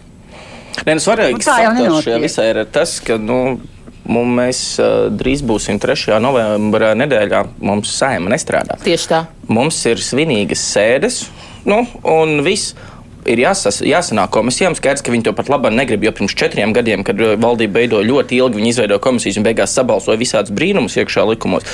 [0.82, 3.60] Nē, nu, svarīgs faktors šajā visā ir tas, ka nu,
[4.04, 6.18] mēs uh, drīz būsim 3.
[6.22, 7.44] novembrī nedēļā.
[7.64, 8.76] Mums saima nestrādā.
[8.84, 9.22] Tieši tā.
[9.48, 11.22] Mums ir svinīgas sēdes,
[11.68, 12.74] nu, un viss.
[13.24, 14.74] Ir jāsas, jāsanāk komisijām.
[14.76, 16.02] Skaidrs, ka viņi to pat labi negrib.
[16.04, 20.20] Jo pirms četriem gadiem, kad valdība veidoja ļoti ilgi, viņi izveidoja komisijas un beigās sabalsoja
[20.20, 21.64] visādus brīnumus iekšā likumos.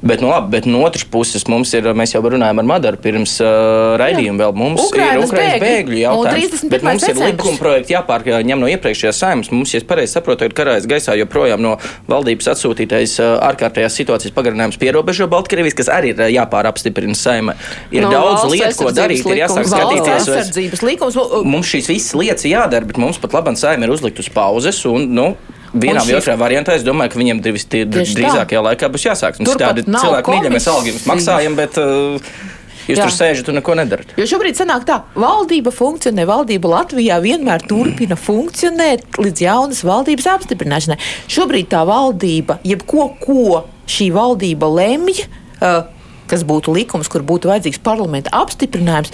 [0.00, 3.38] Bet, nu, labi, bet no otras puses mums ir, mēs jau runājam ar Madaru pirms
[3.40, 6.64] uh, raidījuma, vēl mums Ukrainas ir Ukraiņas bēgļu, jautājums.
[6.72, 7.22] Bet mums decembris.
[7.22, 9.50] ir likuma projekti jāpārņem no iepriekšējās saimnes.
[9.54, 11.76] Mums, ja pareizi saprotu, ir karājas gaisā joprojām no
[12.10, 17.56] valdības atsūtītais uh, ārkārtējās situācijas pagarinājums pierobežo Baltkrievijas, kas arī ir uh, jāpārapstiprina saima.
[17.94, 21.44] Ir no, daudz lietu, ko darīt, likums, ir jāsāk skatīties.
[21.46, 25.08] Mums šīs visas lietas jādara, bet mums pat labam saima ir uzlikt uz pauzes un,
[25.16, 25.30] nu,
[25.82, 29.40] vienā vai otrā variantā es domāju, ka viņiem drīz, drīzākajā laikā būs jāsāk.
[29.42, 31.80] Mums tādi cilvēki mīļi, mēs algi jums maksājam, bet.
[31.80, 32.54] Uh,
[32.86, 33.06] Jūs Jā.
[33.08, 34.12] tur sēžat un neko nedarat.
[34.14, 40.98] Jo šobrīd sanāk tā, valdība funkcionē, valdība Latvijā vienmēr turpina funkcionēt līdz jaunas valdības apstiprināšanai.
[41.26, 45.24] Šobrīd tā valdība, jebko, ko šī valdība lemj,
[45.58, 45.80] uh,
[46.30, 49.10] kas būtu likums, kur būtu vajadzīgs parlamenta apstiprinājums,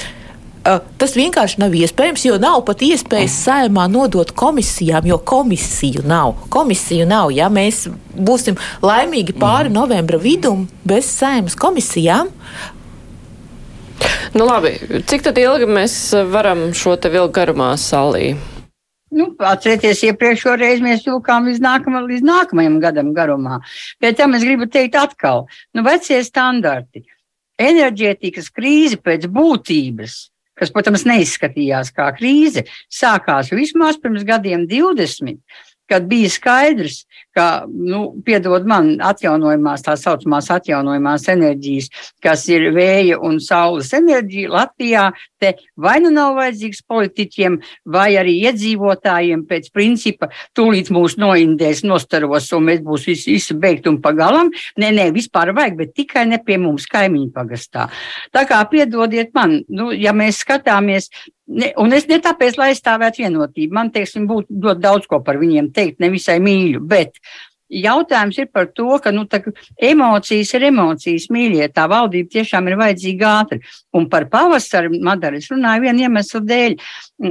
[0.62, 6.36] tas vienkārši nav iespējams, jo nav pat iespējas saimā nodot komisijām, jo komisiju nav.
[6.52, 7.32] Komisiju nav.
[7.34, 12.30] Ja mēs būsim laimīgi pāri novembra vidum bez saimas komisijām,
[14.32, 14.72] Nu, labi,
[15.06, 15.94] cik ilgi mēs
[16.32, 18.32] varam šo te vilku garumā salī?
[19.12, 23.58] Nu, atcerieties, iepriekšējā reizē mēs vilkām līdz, nākama, līdz nākamajam gadam garumā.
[24.00, 25.44] Pēc tam es gribu teikt atkal,
[25.76, 27.04] nu, vecie standarti.
[27.60, 30.16] Enerģētikas krīze pēc būtības
[30.62, 35.42] kas, protams, neizskatījās kā krīze, sākās vismaz pirms gadiem 20,
[35.92, 37.02] kad bija skaidrs,
[37.36, 41.88] ka, nu, piedod man, atjaunojumās, tā saucamās atjaunojumās enerģijas,
[42.24, 45.06] kas ir vēja un saules enerģija Latvijā,
[45.40, 47.58] te vai nu nav vajadzīgs politiķiem,
[47.92, 53.88] vai arī iedzīvotājiem pēc principa tūlīt mūs noindēs, nostaros, un mēs būs visi, visi beigt
[53.90, 54.52] un pagalam.
[54.80, 57.88] Nē, nē, vispār vajag, bet tikai ne pie mums kaimiņu pagastā.
[58.32, 61.10] Tā kā piedodiet man, nu, ja mēs skatāmies
[61.50, 63.74] Ne, un es ne tāpēc, lai aizstāvētu vienotību.
[63.74, 67.18] Man, teiksim, būtu ļoti daudz ko par viņiem teikt, nevisai mīļu, bet
[67.72, 69.40] jautājums ir par to, ka nu, tā,
[69.90, 71.66] emocijas ir emocijas, mīļie.
[71.74, 73.60] Tā valdība tiešām ir vajadzīga ātri.
[73.96, 76.78] Un par pavasaru Madara es runāju vienu iemeslu dēļ.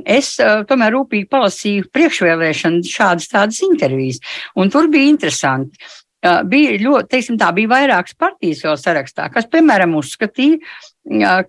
[0.04, 4.20] Es uh, tomēr rūpīgi palasīju priekšvēlēšanu šādas tādas intervijas,
[4.60, 5.78] un tur bija interesanti.
[5.80, 10.60] Uh, bija ļoti, teiksim, tā bija vairākas partijas vēl sarakstā, kas, piemēram, uzskatīja,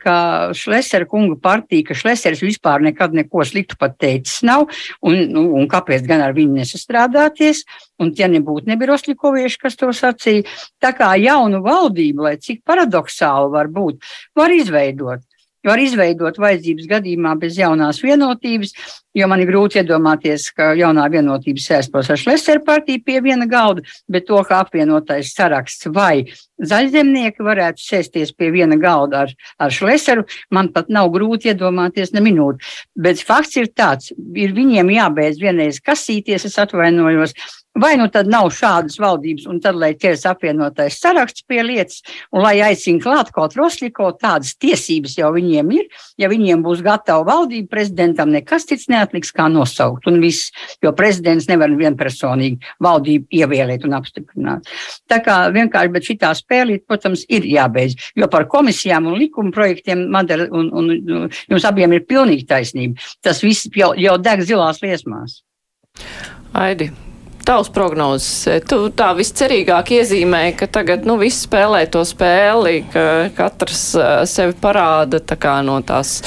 [0.00, 0.14] ka
[0.56, 4.64] Šlesera kunga partija, ka Šlesers vispār nekad neko sliktu pat teicis nav,
[5.04, 7.64] un, nu, un kāpēc gan ar viņu nesastrādāties,
[8.00, 10.46] un tie nebūtu nebija Rosļikovieši, kas to sacīja.
[10.80, 14.00] Tā kā jaunu valdību, lai cik paradoxāli var būt,
[14.38, 15.26] var izveidot.
[15.66, 18.72] Var izveidot vajadzības gadījumā bez jaunās vienotības,
[19.14, 23.84] jo man ir grūti iedomāties, ka jaunā vienotība sēstos ar Šleseru partiju pie viena galda,
[24.10, 26.24] bet to, ka apvienotais saraksts vai
[26.62, 32.24] zaļzemnieki varētu sēsties pie viena galda ar, ar Šleseru, man pat nav grūti iedomāties ne
[32.24, 32.72] minūti.
[32.98, 37.36] Bet fakts ir tāds, ir viņiem jābeidz vienreiz kasīties, es atvainojos,
[37.72, 42.42] Vai nu tad nav šādas valdības, un tad, lai ķers apvienotais saraksts pie lietas, un
[42.44, 45.86] lai aicina klāt kaut Rosliko, tādas tiesības jau viņiem ir.
[46.20, 50.50] Ja viņiem būs gatava valdība, prezidentam nekas cits neatliks kā nosaukt, un viss,
[50.84, 54.68] jo prezidents nevar vienpersonīgi valdību ievēlēt un apstiprināt.
[55.08, 60.10] Tā kā vienkārši, bet šitā spēlīt, protams, ir jābeidz, jo par komisijām un likuma projektiem
[60.12, 63.00] Madara un, un, un jums abiem ir pilnīgi taisnība.
[63.24, 65.40] Tas viss jau, jau deg zilās liesmās.
[66.52, 66.90] Aidi,
[67.42, 73.82] Tavs prognozes, tu tā viscerīgāk iezīmē, ka tagad, nu, viss spēlē to spēli, ka katrs
[74.30, 76.20] sevi parāda tā kā no tās,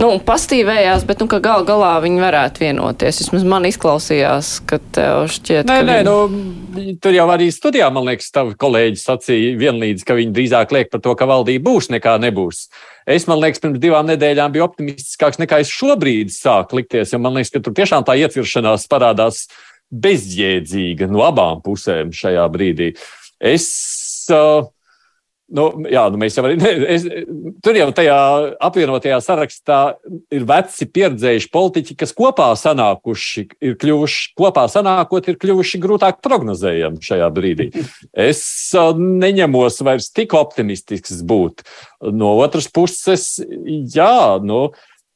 [0.00, 3.20] nu, pastīvējās, bet, nu, gal galā viņi varētu vienoties.
[3.24, 6.08] Vismaz man izklausījās, ka tev šķiet, nē, ka nē, viņi...
[6.08, 10.92] nu, tur jau arī studijā, man liekas, tavi kolēģi sacīja vienlīdz, ka viņi drīzāk liek
[10.92, 12.68] par to, ka valdība būs nekā nebūs.
[13.10, 17.36] Es, man liekas, pirms divām nedēļām biju optimistiskāks nekā es šobrīd sāku likties, jo man
[17.36, 19.48] liekas, ka tur tiešām tā ietviršanās parādās
[19.90, 22.92] bezjēdzīga no abām pusēm šajā brīdī.
[23.40, 23.66] Es,
[24.34, 24.68] uh,
[25.56, 26.56] nu, jā, nu mēs jau arī,
[26.94, 27.06] es,
[27.64, 28.18] tur jau tajā
[28.62, 29.80] apvienotajā sarakstā
[30.34, 37.02] ir veci pieredzējuši politiķi, kas kopā sanākuši, ir kļuvuši, kopā sanākot, ir kļuvuši grūtāk prognozējami
[37.10, 37.70] šajā brīdī.
[38.30, 38.42] Es
[38.76, 41.64] uh, neņemos vairs tik optimistisks būt.
[42.14, 44.68] No otras puses, jā, nu,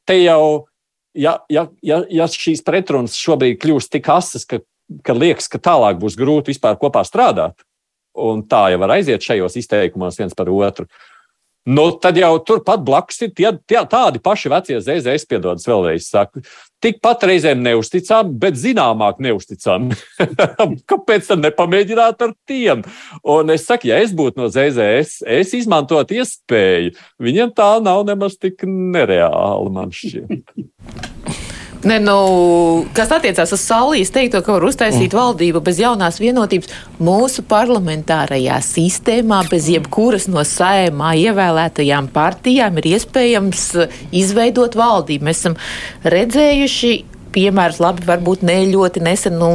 [0.07, 0.65] te jau
[1.15, 4.61] ja, ja, ja, ja šīs pretrunas šobrīd kļūst tik asas, ka,
[5.05, 7.57] ka liekas, ka tālāk būs grūti vispār kopā strādāt,
[8.15, 10.87] un tā jau var aiziet šajos izteikumos viens par otru.
[11.65, 16.43] Nu, tad jau turpat blakus ir tie, tie, tādi paši vecie ZZS, piedodas vēlreiz, saku.
[16.85, 19.97] Tikpat reizēm neusticami, bet zināmāk neusticami.
[20.91, 22.85] Kāpēc tad nepamēģināt ar tiem?
[23.25, 26.93] Un es saku, ja es būtu no ZZS, es izmantotu iespēju.
[27.25, 30.55] Viņiem tā nav nemaz tik nereāli, man šķiet.
[31.85, 32.17] Ne, nu,
[32.97, 35.19] kas attiecās uz Salijas teikto, ka var uztaisīt mm.
[35.19, 43.67] valdību bez jaunās vienotības mūsu parlamentārajā sistēmā, bez jebkuras no saimā ievēlētajām partijām ir iespējams
[44.09, 45.29] izveidot valdību.
[45.29, 45.59] Mēs esam
[46.15, 46.95] redzējuši
[47.35, 49.51] piemērus, labi, varbūt ne ļoti nesen, nu,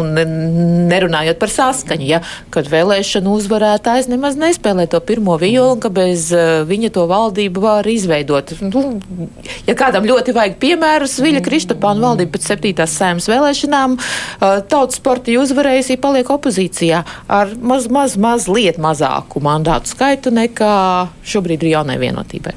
[0.90, 2.20] nerunājot par saskaņu, ja,
[2.54, 7.88] kad vēlēšanu uzvarētājs nemaz nespēlē to pirmo violu, ka bez uh, viņa to valdību var
[7.90, 8.54] izveidot.
[8.64, 8.84] Nu,
[9.68, 15.42] ja kādam ļoti vajag piemērus, Viļa Kristopāna valdība pēc septītās sēmas vēlēšanām, uh, tautas partija
[15.44, 20.74] uzvarējusi paliek opozīcijā ar maz, maz, maz liet mazāku mandātu skaitu nekā
[21.26, 22.56] šobrīd ir jaunai vienotībai.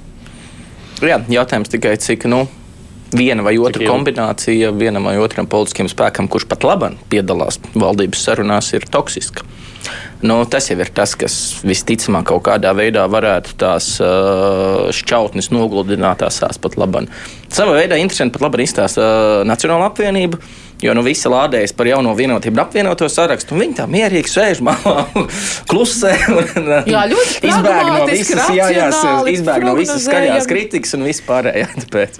[1.04, 2.46] Jā, jautājums tikai, cik, nu,
[3.18, 8.74] viena vai otra kombinācija vienam vai otram politiskiem spēkam, kurš pat labam piedalās valdības sarunās,
[8.76, 9.46] ir toksiska.
[10.24, 11.34] Nu, tas jau ir tas, kas
[11.68, 17.10] visticamāk kaut kādā veidā varētu tās uh, šķautnes nogludināt, tās pat labāk.
[17.52, 20.40] Savā veidā interesanti pat labi izstāsta uh, Nacionāla apvienība.
[20.84, 25.06] Jo nu visi lādējas par jauno vienotību, apvienoto sarakstu, un viņi tā mierīgi sēž malā,
[25.72, 26.12] klusē.
[26.34, 28.90] Un, jā, ļoti izbēg no visas, jā, jā,
[29.32, 31.70] izbēg no visas skaļās kritikas un vispārējā.
[31.86, 32.20] Tāpēc.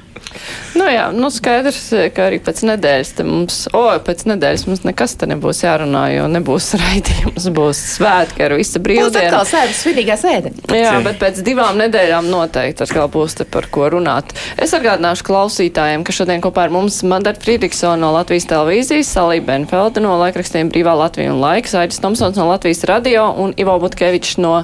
[0.74, 1.82] Nu jā, nu skaidrs,
[2.16, 6.72] ka arī pēc nedēļas mums, o, pēc nedēļas mums nekas te nebūs jārunā, jo nebūs
[6.82, 9.12] raidījums, būs svētki ar visu brīvdienu.
[9.14, 10.54] Tā kā sēdes svinīgā sēde.
[10.74, 14.34] Jā, bet pēc divām nedēļām noteikti atkal būs te par ko runāt.
[14.58, 20.02] Es atgādināšu klausītājiem, ka šodien kopā ar mums Mandara Friedrichsona no Latvijas televīzijas, Salī Benfelda
[20.04, 24.60] no laikrakstiem Brīvā Latvija un Laiks, Aidis Tomsons no Latvijas radio un Ivo Butkevičs no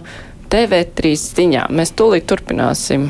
[0.53, 1.65] TV3 ziņā.
[1.73, 3.09] Mēs tūlīt turpināsim.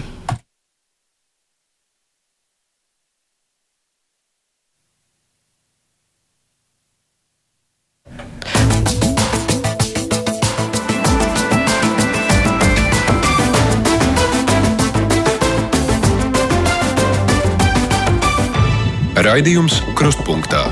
[19.29, 20.63] Raidījums Krustpunktā.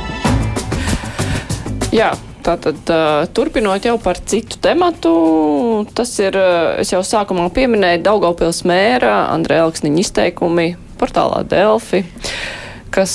[1.93, 2.07] Jā,
[2.41, 2.89] tātad
[3.37, 5.11] turpinot jau par citu tematu,
[5.93, 6.33] tas ir,
[6.81, 12.01] es jau sākumā pieminēju, Daugaupils mēra Andrē Elksniņa izteikumi portālā Delfi.
[12.01, 13.13] Uh, kas,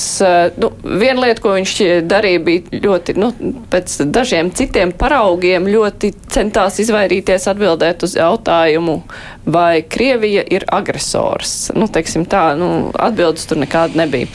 [0.60, 1.74] nu, viena lieta, ko viņš
[2.08, 3.30] darīja, bija ļoti, nu,
[3.72, 8.98] pēc dažiem citiem paraugiem ļoti centās izvairīties atbildēt uz jautājumu,
[9.44, 11.70] vai Krievija ir agresors.
[11.76, 14.30] Nu, teiksim tā, nu, atbildes tur nekāda nebija.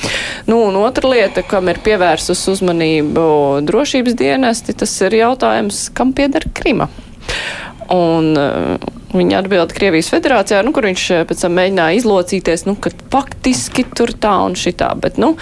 [0.50, 3.28] Nu, un otra lieta, kam ir pievērsus uzmanību
[3.68, 6.90] drošības dienesti, tas ir jautājums, kam pieder Krima.
[7.94, 12.76] Un, uh, Viņa atbild Krievijas federācijā, nu, kur viņš eh, pēc tam mēģināja izlocīties, nu,
[12.76, 15.34] ka faktiski tur tā un šitā, bet, nu,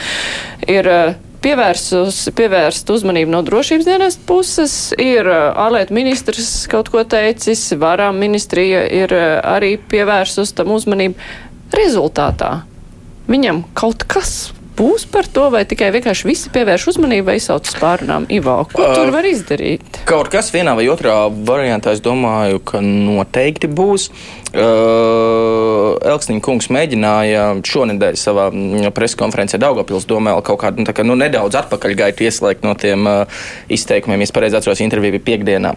[0.70, 7.66] ir eh, pievērst uzmanību no drošības dienas puses, ir eh, ārlietu ministrs kaut ko teicis,
[7.82, 12.60] varām ministrija ir arī pievērsus tam uzmanību rezultātā.
[13.26, 18.28] Viņam kaut kas būs par to, vai tikai vienkārši visi pievērš uzmanību vai sauc pārunām
[18.34, 18.58] Ivo?
[18.74, 20.02] Ko uh, tur var izdarīt?
[20.10, 21.16] Kaut kas vienā vai otrā
[21.48, 24.10] variantā, es domāju, ka noteikti būs.
[24.56, 31.18] Uh, Elksniņa kungs mēģināja šonadēļ savā mm, preskonferencē Daugopils domē kaut kādu nu, kā, nu,
[31.20, 34.24] nedaudz atpakaļgaitu ieslēgt no tiem uh, izteikumiem.
[34.24, 35.76] Es pareizi atceros, intervija bija piekdienā.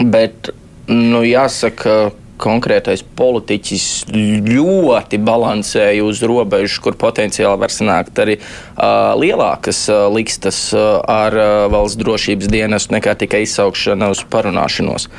[0.00, 0.52] Bet,
[0.90, 2.10] nu, jāsaka,
[2.40, 10.70] konkrētais politiķis ļoti balansēja uz robežas, kur potenciāli var sanākt arī uh, lielākas uh, likstas
[10.76, 15.10] uh, ar uh, valsts drošības dienestu nekā tikai izsaukšana uz parunāšanos.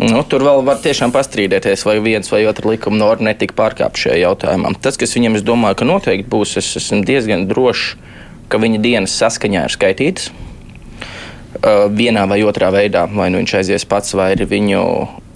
[0.00, 4.22] Nu, tur vēl var tiešām pastrīdēties, vai viens vai otrs likuma norma netika pārkāpta šajā
[4.22, 4.72] jautājumā.
[4.80, 7.98] Tas, kas viņam, es domāju, ka noteikti būs, es esmu diezgan drošs,
[8.48, 10.30] ka viņa dienas saskaņā ir skaitītas.
[11.92, 14.80] Vienā vai otrā veidā, vai nu viņš aizies pats, vai arī viņu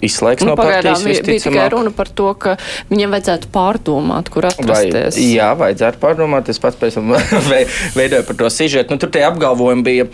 [0.03, 1.03] izslēgs nu, no partijas.
[1.05, 2.55] Bija, bija tikai runa par to, ka
[2.89, 5.17] viņam vajadzētu pārdomāt, kur atrasties.
[5.17, 6.49] Vai, jā, vajadzētu pārdomāt.
[6.51, 7.13] Es pats pēc tam
[7.99, 8.93] veidoju par to sižetu.
[8.93, 10.07] Nu, tur tie apgalvojumi bija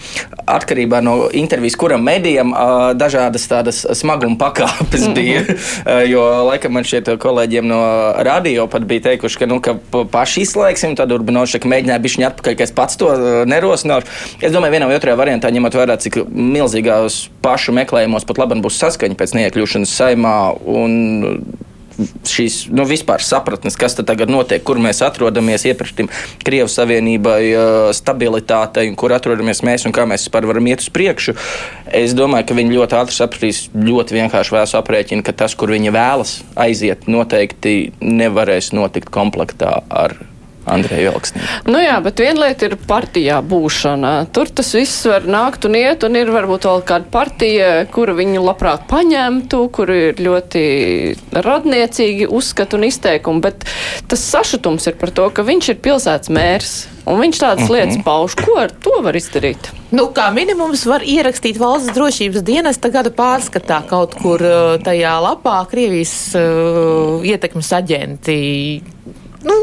[0.50, 2.54] atkarībā no intervijas, kuram medijam
[3.00, 5.13] dažādas tādas smaguma pakāpes mhm.
[5.17, 5.41] bija.
[5.41, 6.06] Mm -hmm.
[6.12, 7.82] jo, laikam, man šie kolēģiem no
[8.17, 9.76] radio pat bija teikuši, ka, nu, ka
[10.12, 13.10] paši izslēgsim, tad Urbanošek mēģināja bišķiņu atpakaļ, ka es pats to
[13.46, 14.08] nerosināšu.
[14.41, 18.80] Es domāju, vienā vai otrajā variantā, ņemot vērā, cik milzīgās pašu meklējumos pat labi būs
[18.82, 21.57] saskaņa pēc neiekļūšanas balsošanas saimā un
[22.25, 26.10] šīs nu, vispār sapratnes, kas tagad notiek, kur mēs atrodamies, iepratim
[26.41, 31.36] Krievijas Savienībai, stabilitātei, un kur atrodamies mēs un kā mēs vispār varam iet uz priekšu.
[31.86, 35.93] Es domāju, ka viņi ļoti ātri sapratīs ļoti vienkārši vēsu aprēķinu, ka tas, kur viņi
[35.93, 40.17] vēlas aiziet, noteikti nevarēs notikt komplektā ar
[40.71, 41.41] Andreja Elksnī.
[41.67, 44.13] Nu jā, bet viena lieta ir partijā būšana.
[44.36, 48.45] Tur tas viss var nākt un iet, un ir varbūt vēl kāda partija, kuru viņu
[48.45, 50.63] labprāt paņemtu, kur ir ļoti
[51.36, 53.67] radniecīgi uzskatu un izteikumi, bet
[54.12, 56.79] tas sašutums ir par to, ka viņš ir pilsētas mērs.
[57.10, 57.73] Un viņš tādas mhm.
[57.73, 58.36] lietas pauž.
[58.38, 59.71] Ko ar to var izdarīt?
[59.91, 65.57] Nu, kā minimums var ierakstīt valsts drošības dienesta gada pārskatā kaut kur uh, tajā lapā
[65.71, 68.38] Krievijas uh, ietekmes aģenti.
[69.41, 69.57] Nu,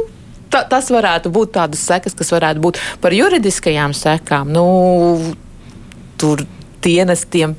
[0.59, 4.51] ta, tas varētu būt tādas sekas, kas varētu būt par juridiskajām sekām.
[4.55, 4.65] Nu,
[6.19, 6.45] tur
[6.85, 7.55] dienestiem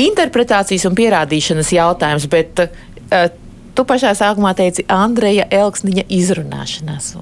[0.00, 3.26] interpretācijas un pierādīšanas jautājums, bet uh,
[3.76, 7.14] tu pašā sākumā teici Andreja Elksniņa izrunāšanās.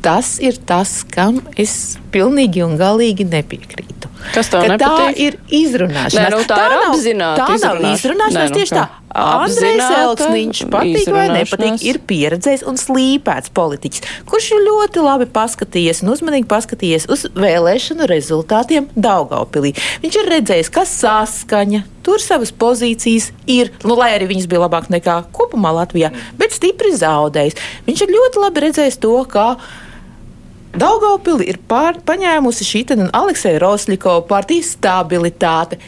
[0.00, 3.99] Tas ir tas, kam es pilnīgi un galīgi nepiekrītu.
[4.34, 6.16] Kas tā, tā ir izrunāšanās.
[6.16, 7.46] Nē, nu, tā, tā ir apzināta.
[7.46, 8.88] Tā nav izrunāšanās, Nē, nu, tieši tā.
[9.10, 16.04] Andrejs Elksniņš patīk vai nepatīk, ir pieredzējis un slīpēts politiķis, kurš ir ļoti labi paskatījies
[16.04, 19.74] un uzmanīgi paskatījies uz vēlēšanu rezultātiem Daugaupilī.
[20.04, 24.90] Viņš ir redzējis, ka saskaņa, tur savas pozīcijas ir, nu, lai arī viņas bija labāk
[24.94, 27.58] nekā kopumā Latvijā, bet stipri zaudējis.
[27.90, 29.56] Viņš ir ļoti labi redzējis to, ka
[30.70, 35.80] Daugaupili ir pār, paņēmusi šī Aleksēja Rosļikova partijas stabilitāte.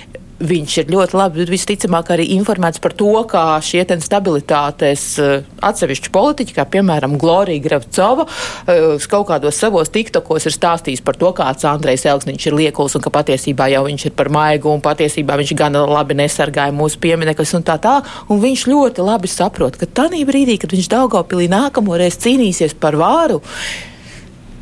[0.42, 6.57] Viņš ir ļoti labi, visticamāk, arī informēts par to, kā šie stabilitātes eh, atsevišķi politiķi,
[6.57, 12.09] kā piemēram Glorija Gravcova, eh, kaut kādos savos tiktokos ir stāstījis par to, kāds Andrejs
[12.11, 15.79] Elksniņš ir liekuls un ka patiesībā jau viņš ir par maigu un patiesībā viņš gan
[15.79, 18.01] labi nesargāja mūsu pieminekļus un tā tā.
[18.27, 23.38] Un viņš ļoti labi saprot, ka tanī brīdī, kad viņš Daugavpilī nākamoreiz cīnīsies par vāru,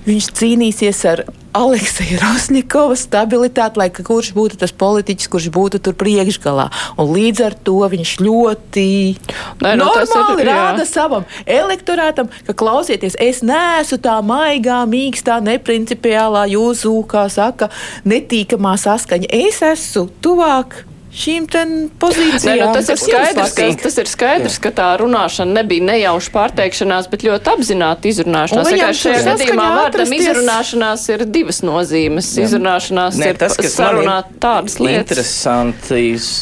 [0.07, 1.23] Viņš cīnīsies ar
[1.57, 6.69] Aleksiju Rosņikovu stabilitāti, lai kurš būtu tas politiķis, kurš būtu tur priekšgalā.
[7.03, 8.87] Un līdz ar to viņš ļoti
[9.61, 16.47] Nē, nu, normāli ir, rāda savam elektorātam, ka klausieties, es neesmu tā maigā, mīkstā, neprincipiālā
[16.55, 17.69] jūsu, kā saka,
[18.09, 19.33] netīkamā saskaņa.
[19.49, 21.47] Es esmu tuvāk šīm
[21.99, 22.45] pozīcijām.
[22.47, 24.63] Ne, nu, tas, tas, ir skaidrs, ka, tas ir skaidrs, Jā.
[24.67, 28.71] ka tā runāšana nebija nejauša pārteikšanās, bet ļoti apzināti izrunāšanās.
[29.01, 32.31] Šajā gadījumā vārdam izrunāšanās ir divas nozīmes.
[32.39, 32.47] Jā.
[32.47, 35.35] Izrunāšanās ne, ir tas, sarunāt tādas lietas.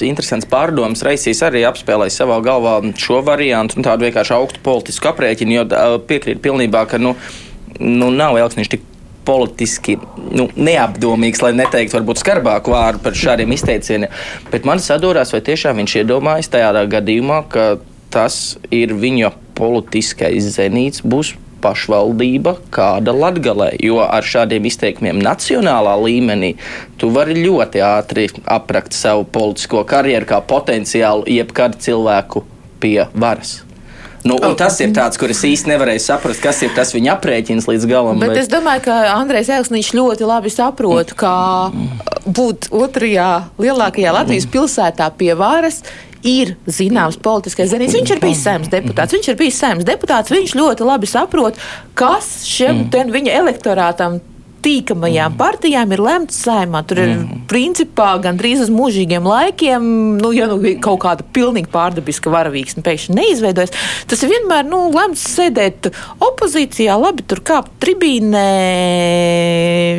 [0.09, 5.59] Interesants pārdoms Reisīs arī apspēlēja savā galvā šo variantu un tādu vienkārši augstu politisku aprēķinu,
[5.59, 7.17] jo piekrīt pilnībā, ka nu,
[7.81, 8.88] nu nav Elksniņš tik
[9.29, 9.99] politiski
[10.33, 14.15] nu, neapdomīgs, lai neteiktu varbūt skarbāku vārdu par šādiem izteicieniem.
[14.53, 17.69] Bet man sadūrās, vai tiešām viņš iedomājas tajā gadījumā, ka
[18.15, 23.73] tas ir viņa politiskais zenīts, būs pašvaldība, kāda latgalē.
[23.83, 26.55] Jo ar šādiem izteikumiem nacionālā līmenī
[27.01, 32.47] tu vari ļoti ātri aprakt savu politisko karjeru kā potenciālu jebkādu cilvēku
[32.83, 33.59] pie varas.
[34.27, 37.69] Nu, un tas ir tāds, kur es īsti nevarēju saprast, kas ir tas viņa aprēķins
[37.71, 38.19] līdz galam.
[38.19, 38.43] Bet, bet...
[38.43, 41.37] es domāju, ka Andrejs Elksniņš ļoti labi saprot, kā
[42.27, 43.31] būt otrajā
[43.63, 45.83] lielākajā Latvijas pilsētā pie varas
[46.27, 47.95] ir zināms politiskais zinājums.
[48.01, 49.15] Viņš ir bijis saimnes deputāts.
[49.15, 50.33] Viņš ir bijis saimnes deputāts.
[50.35, 51.61] Viņš ļoti labi saprot,
[51.99, 53.15] kas šim mm.
[53.15, 54.19] viņa elektorātam
[54.65, 55.39] tīkamajām mm.
[55.41, 56.83] partijām ir lemts saimā.
[56.89, 57.43] Tur ir mm.
[57.51, 59.91] principā gandrīz uz mūžīgiem laikiem,
[60.23, 63.75] nu, ja nu kaut kāda pilnīgi pārdabiska varavīksne pēkšņi neizveidojas,
[64.09, 65.91] tas ir vienmēr nu, lemts sēdēt
[66.25, 68.49] opozīcijā, labi tur kāpt tribīnē,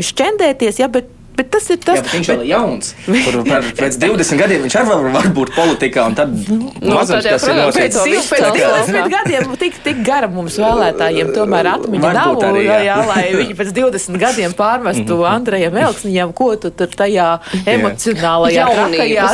[0.05, 2.90] šķendēties, ja, bet Bet tas ir tas, kas viņš vēl ir jauns.
[3.08, 3.38] Kur
[3.80, 6.08] pēc 20 gadiem viņš arī var, var būt politikā.
[6.18, 8.00] Tad nu, mazums, tas ir ļoti pēc,
[8.34, 12.44] pēc 20 gadiem tik, tik gara mums vēlētājiem tomēr atmiņa nav.
[12.50, 12.80] Arī, jā.
[12.90, 15.30] Jā, lai viņi pēc 20 gadiem pārmestu mhm.
[15.30, 17.30] Andrejam Elksniņam, ko tu tur tajā
[17.64, 19.30] emocionālajā trakajā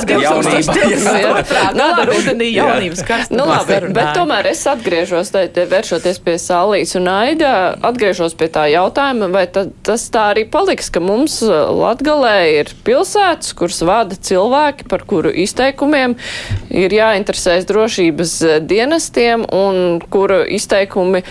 [1.95, 3.39] gada rudenī jaunības karstumā.
[3.39, 7.51] Nu labi, bet tomēr es atgriežos, te vēršoties pie Sālīs un Aida,
[7.89, 11.39] atgriežos pie tā jautājuma, vai ta, tas tā arī paliks, ka mums
[11.95, 16.17] Latgalē ir pilsētas, kuras vada cilvēki, par kuru izteikumiem
[16.67, 18.33] ir jāinteresēs drošības
[18.67, 21.21] dienestiem un kuru izteikumi,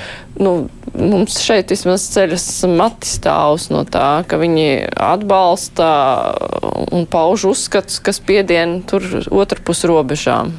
[0.40, 0.54] nu,
[0.96, 2.46] mums šeit vismaz ceļas
[2.80, 5.90] mati stāvs no tā, ka viņi atbalsta
[6.96, 10.56] un pauž uzskats, kas piedien tur otrpus robežām.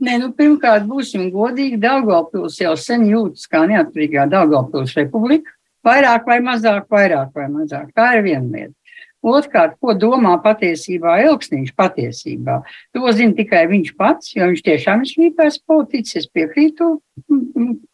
[0.00, 1.76] Nē, nu, pirmkārt, būsim godīgi.
[1.76, 5.52] Daugavpils jau sen jūtas kā neatkarīgā Daugavpils republika.
[5.84, 7.92] Vairāk vai mazāk, vairāk vai mazāk.
[7.92, 8.79] Tā ir viena lieta.
[9.20, 12.60] Otrkārt, ko domā patiesībā Elksniņš patiesībā?
[12.96, 16.88] To zina tikai viņš pats, jo viņš tiešām ir slīpēs politiķis, es piekrītu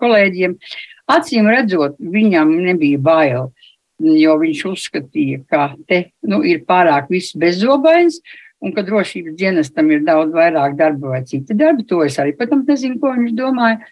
[0.03, 0.55] kolēģiem.
[1.11, 3.51] Acīm redzot, viņam nebija bail,
[3.99, 8.21] jo viņš uzskatīja, ka te nu, ir pārāk viss bezzobains,
[8.63, 11.85] un ka drošības dienestam ir daudz vairāk darba vai citi darbi.
[11.91, 13.83] To es arī, protams, nezinu, ko viņš domāja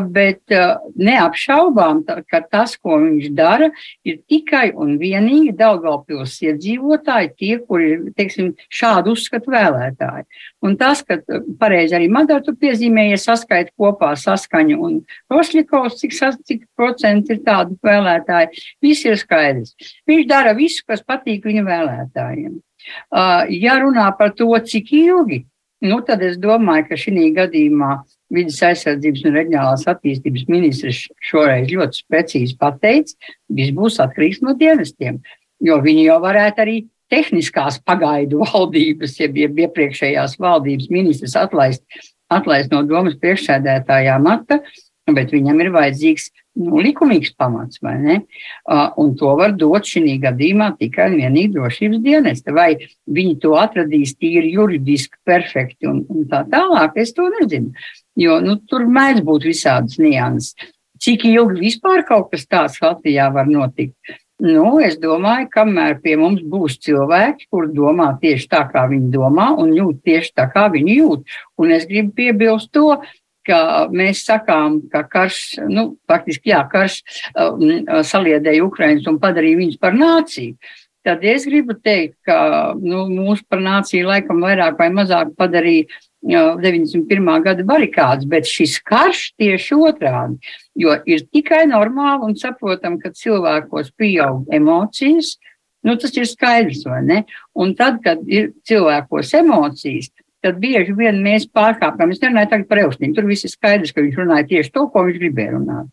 [0.00, 3.70] bet uh, neapšaubām, ka tas, ko viņš dara,
[4.08, 10.26] ir tikai un vienīgi Daugavpils iedzīvotāji, tie, kuri ir, teiksim, šādu uzskatu vēlētāji.
[10.62, 11.18] Un tas, ka
[11.60, 14.98] pareizi arī Madara tu piezīmēja, saskaita kopā saskaņu un
[15.32, 16.18] Rošļikovs, cik,
[16.48, 19.74] cik procenti ir tādu vēlētāji, viss ir skaidrs.
[20.08, 22.60] Viņš dara visu, kas patīk viņa vēlētājiem.
[23.14, 25.44] Uh, ja runā par to, cik ilgi,
[25.82, 27.92] nu tad es domāju, ka šī gadījumā
[28.32, 33.18] vidas aizsardzības un reģionālās attīstības ministrs šoreiz ļoti precīzi pateicis,
[33.52, 35.20] viss būs atkarīgs no dienestiem,
[35.62, 36.78] jo viņi jau varētu arī
[37.12, 41.84] tehniskās pagaidu valdības, jeb, jeb iepriekšējās valdības ministrs atlaist,
[42.32, 44.62] atlaist no domas priekšsēdētājā mata,
[45.10, 46.28] bet viņam ir vajadzīgs
[46.62, 48.16] nu, likumīgs pamats, vai ne?
[49.00, 52.54] Un to var dot šī gadījumā tikai un vienīgi drošības dienesta.
[52.54, 52.76] Vai
[53.10, 57.72] viņi to atradīs tīri juridiski, perfekti un, un tā tālāk, es to nezinu.
[58.18, 60.56] Jo nu, tur mēdz būt visādas nianses.
[61.02, 63.96] Cik ilgi vispār kaut kas tāds Latvijā var notikt?
[64.42, 69.52] Nu, es domāju, kamēr pie mums būs cilvēki, kur domā tieši tā, kā viņi domā,
[69.58, 71.36] un jūt tieši tā, kā viņi jūt.
[71.62, 72.96] Un es gribu piebilst to,
[73.46, 73.58] ka
[73.94, 75.38] mēs sakām, ka karš,
[75.70, 77.00] nu, faktiski, jā, karš
[77.34, 77.62] um,
[78.06, 80.56] saliedēja Ukraiņus un padarīja viņus par nāciju.
[81.06, 82.38] Tad es gribu teikt, ka
[82.78, 85.90] nu, mūsu par nāciju laikam vairāk vai mazāk padarīja
[86.22, 87.42] 91.
[87.42, 90.38] gada barikādas, bet šis karš tieši otrādi,
[90.78, 95.36] jo ir tikai normāli un saprotam, ka cilvēkos pieaug emocijas,
[95.82, 97.22] nu tas ir skaidrs, vai ne?
[97.58, 100.12] Un tad, kad ir cilvēkos emocijas,
[100.42, 102.12] tad bieži vien mēs pārkāpjam.
[102.14, 105.06] Es nerunāju tagad par Eustīnu, tur viss ir skaidrs, ka viņš runāja tieši to, ko
[105.08, 105.90] viņš gribēja runāt.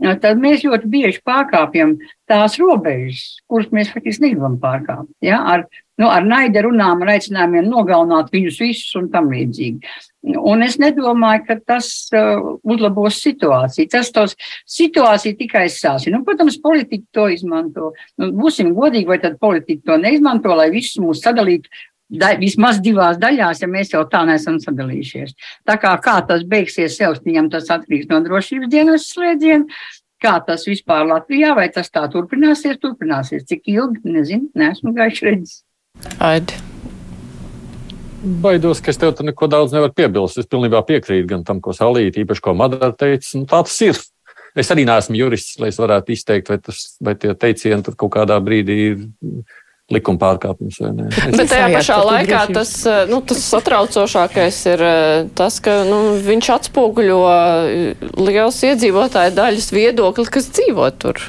[0.00, 1.98] Tad mēs ļoti bieži pārkāpjam
[2.30, 5.10] tās robežas, kuras mēs faktiski negribam pārkāpt.
[5.24, 5.42] Ja?
[5.44, 5.66] Ar
[6.00, 9.92] nu, ar naida runām, ar aicinājumiem nogalināt viņus visus un tam līdzīgi.
[10.36, 13.88] Un es nedomāju, ka tas uh, uzlabos situāciju.
[13.92, 14.34] Tas tos
[14.68, 16.18] situāciju tikai sāsina.
[16.18, 17.92] Nu, protams, politiķi to izmanto.
[18.20, 21.72] Nu, būsim godīgi, vai tad politiķi to neizmanto, lai visus mūs sadalītu
[22.10, 25.34] da, vismaz divās daļās, ja mēs jau tā neesam sadalījušies.
[25.68, 29.80] Tā kā, kā tas beigsies Elstiņam, tas atkarīgs no drošības dienas slēdziena.
[30.20, 33.46] Kā tas vispār Latvijā, vai tas tā turpināsies, turpināsies.
[33.48, 35.62] Cik ilgi, nezinu, neesmu gaiši redzis.
[36.20, 36.58] Aidi.
[38.20, 40.40] Baidos, ka es tev neko daudz nevaru piebilst.
[40.42, 43.30] Es pilnībā piekrītu gan tam, ko Salīta, īpaši ko Madara teica.
[43.38, 44.00] Nu, tā tas ir.
[44.58, 48.10] Es arī neesmu jurists, lai es varētu izteikt, vai, tas, vai tie teicieni tur kaut
[48.16, 49.04] kādā brīdī ir
[49.90, 50.80] likuma pārkāpums.
[51.36, 52.72] Bet tajā pašā laikā tas,
[53.10, 57.20] nu, tas satraucošākais ir eh, tas, ka nu, viņš atspoguļo
[58.18, 61.22] liels iedzīvotāju daļas viedokli, kas dzīvo tur.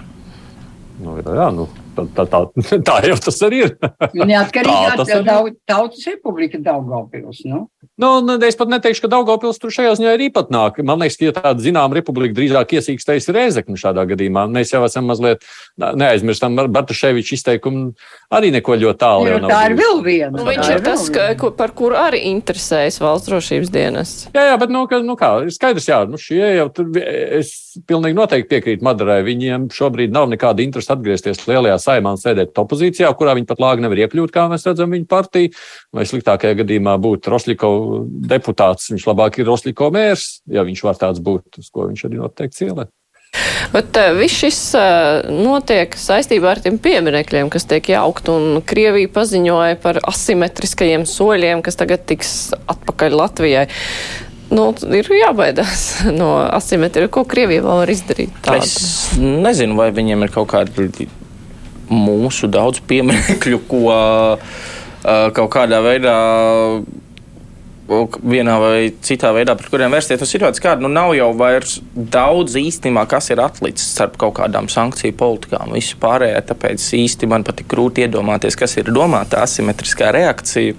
[1.01, 2.41] Nu, jā, nu, Tā, tā, tā,
[2.87, 3.73] tā jau tas arī ir.
[4.31, 7.43] Neatkarīgā tā, tautas republika Daugavpils.
[7.49, 7.65] Nu.
[8.01, 10.79] Nu, es pat neteikšu, ka Daugavpils tur šajā ziņā ir īpatnāk.
[10.87, 14.47] Man liekas, ka ja tāda zinām republika drīzāk iesīkstējas Rēzekni šādā gadījumā.
[14.51, 15.43] Mēs jau esam mazliet
[15.77, 17.91] neaizmirstam Bartaševiča izteikumu
[18.31, 19.27] arī neko ļoti tālu.
[19.27, 20.31] Jā, tā ir vēl viena.
[20.37, 24.15] Nu, viņš ir tas, ka, par kuru arī interesējas valsts drošības dienas.
[24.31, 27.53] Jā, jā, bet nu, ka, nu kā, ir skaidrs, jā, nu šie jau tur, es
[27.89, 29.21] pilnīgi noteikti piekrītu Madarai.
[29.27, 33.85] Viņiem šobrīd nav nekāda interesa atgriezties lielajā saimā un sēdēt opozīcijā, kurā viņi pat lāgi
[33.85, 35.51] nevar iekļūt, kā mēs redzam viņu partiju.
[35.95, 37.73] Vai sliktākajā gadījumā būt Rosļiko
[38.31, 42.21] deputāts, viņš labāk ir Rosļiko mērs, ja viņš var tāds būt, uz ko viņš arī
[42.21, 42.87] noteikti cielē.
[43.71, 49.11] Bet uh, viss šis uh, notiek saistībā ar tiem pieminekļiem, kas tiek jaukt, un Krievija
[49.13, 53.63] paziņoja par asimetriskajiem soļiem, kas tagad tiks atpakaļ Latvijai.
[54.51, 55.85] Nu, ir jābaidās
[56.19, 57.13] no asimetrijas.
[57.15, 58.35] Ko Krievija vēl var izdarīt?
[58.43, 58.67] Tādu?
[58.67, 61.07] Es nezinu, vai viņiem ir kaut kādi
[61.91, 63.85] mūsu daudz pieminekļu, ko
[65.35, 66.17] kaut kādā veidā
[67.91, 70.19] vienā vai citā veidā, pret kuriem vērsties.
[70.21, 70.85] Tas ir ļoti skārbi.
[70.85, 75.73] Nu, nav jau vairs daudz īstenībā, kas ir atlicis starp kaut kādām sankciju politikām.
[75.75, 80.77] Visu pārējā, tāpēc īsti man pat ir grūti iedomāties, kas ir domāta asimetriskā reakcija.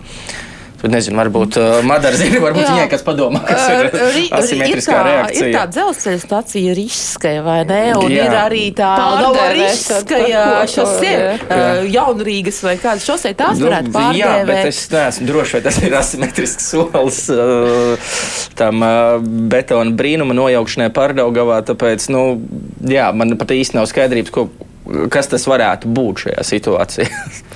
[0.82, 3.88] Bet nezinu, varbūt uh, Madara zina, varbūt viņai kas padomā, kas ir
[4.34, 5.46] asimetriskā ir tā, reakcija.
[5.46, 7.80] Ir tā dzelzceļa stacija riska, vai ne?
[8.00, 8.24] Un Jā.
[8.26, 11.36] ir arī tā Pārdēvēs, riska, par ja ko to, šosei, jā.
[11.46, 14.72] uh, jaunrīgas vai kādas šosei tās Nu, varētu Jā, bet pārdēvēt.
[14.72, 18.10] es neesmu drošs, vai tas ir asimetrisks solis uh,
[18.58, 19.22] tam uh,
[19.54, 21.62] betona brīnuma nojaukšanai pārdaugavā.
[21.70, 22.26] Tāpēc, nu,
[22.90, 24.48] jā, man pat īsti nav skaidrības, ko,
[25.12, 27.08] kas tas varētu būt šajā situācijā.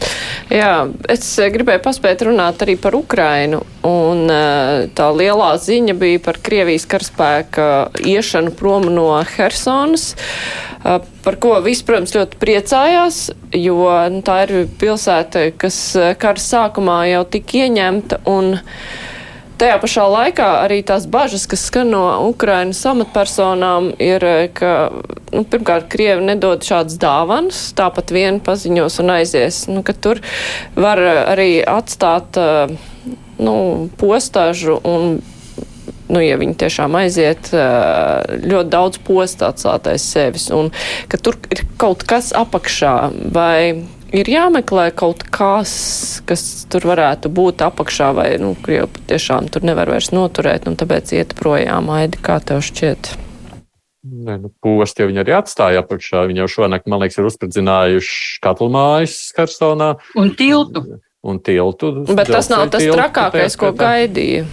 [0.60, 3.62] Jā, es eh, gribēju paspēt runāt arī par Ukrainu.
[3.86, 7.66] Un eh, tā lielā ziņa bija par Krievijas karaspēka
[8.06, 13.20] iešanu prom no Hersonas, eh, par ko visi, protams, ļoti priecājās,
[13.58, 13.80] jo
[14.12, 15.80] nu, tā ir pilsēta, kas
[16.22, 18.22] kara sākumā jau tika ieņemta.
[18.30, 18.56] Un,
[19.56, 24.72] Tajā pašā laikā arī tās bažas, kas skan no Ukrainas amatpersonām, ir, ka,
[25.32, 30.20] nu, pirmkārt, Krievi nedod šādas dāvanas, tāpat vien paziņos un aizies, nu, ka tur
[30.76, 32.36] var arī atstāt,
[33.40, 33.56] nu,
[33.96, 35.22] postāžu un,
[36.12, 40.68] nu, ja viņi tiešām aiziet, ļoti daudz posta atstāt aiz sevis, un
[41.08, 42.96] ka tur ir kaut kas apakšā,
[43.32, 49.66] vai ir jāmeklē kaut kas, kas tur varētu būt apakšā, vai nu, Krievi patiešām tur
[49.66, 51.90] nevar vairs noturēt, un tāpēc iet projām.
[51.94, 53.14] Aidi, kā tev šķiet?
[54.06, 56.26] Nē, nu, posti jau viņi arī atstāja apakšā.
[56.30, 60.84] Viņi jau šonakt, man liekas, ir uzspridzinājuši katlmājas Karstonā Un tiltu.
[61.26, 61.90] un tiltu.
[62.14, 64.44] Bet tas nav tas tiltu, trakākais, ko tā- gaidīja.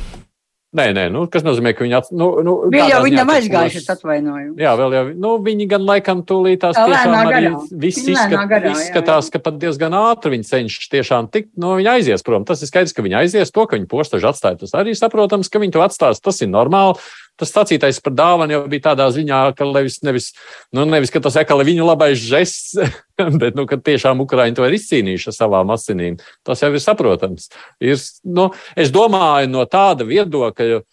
[0.73, 2.11] Nē, nē, nu, kas nozīmē, ka viņi ats...
[2.17, 4.55] Nu, nu, kādā jau viņam aizgājuši atvainojumu.
[4.57, 7.51] Jā, vēl jau, nu, viņi gan laikam tūlīt tās Tā tiešām arī
[7.83, 12.25] viss Viņi izskat, izskatās, ka pat diezgan ātri viņi cenšas tiešām tikt, no viņa aizies
[12.25, 12.47] prom.
[12.49, 15.61] Tas ir skaidrs, ka viņi aizies, to, ka viņi postaži atstāja, tas arī saprotams, ka
[15.61, 16.97] viņi to atstās, tas ir normāli.
[17.39, 20.29] Tas sacītais par dāvanu jau bija tādā ziņā, ka nevis, nevis,
[20.75, 22.75] nu, nevis ka tas ekali viņu labais žests,
[23.41, 26.19] bet, nu, ka tiešām Ukraiņi to ir izcīnījuši ar savām asinīm.
[26.45, 27.49] Tas jau ir saprotams.
[27.81, 30.85] Ir, nu, es domāju, no tāda viedokļa uh,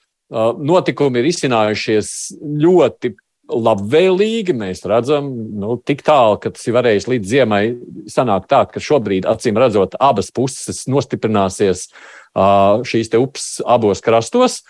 [0.57, 3.15] notikumi ir izcinājušies ļoti
[3.51, 4.55] labvēlīgi.
[4.57, 5.29] Mēs redzam,
[5.61, 7.63] nu, tik tālu, ka tas ir varējis līdz ziemai
[8.11, 14.63] sanākt tā, ka šobrīd, acīm redzot, abas puses nostiprināsies uh, šīs upes abos krastos.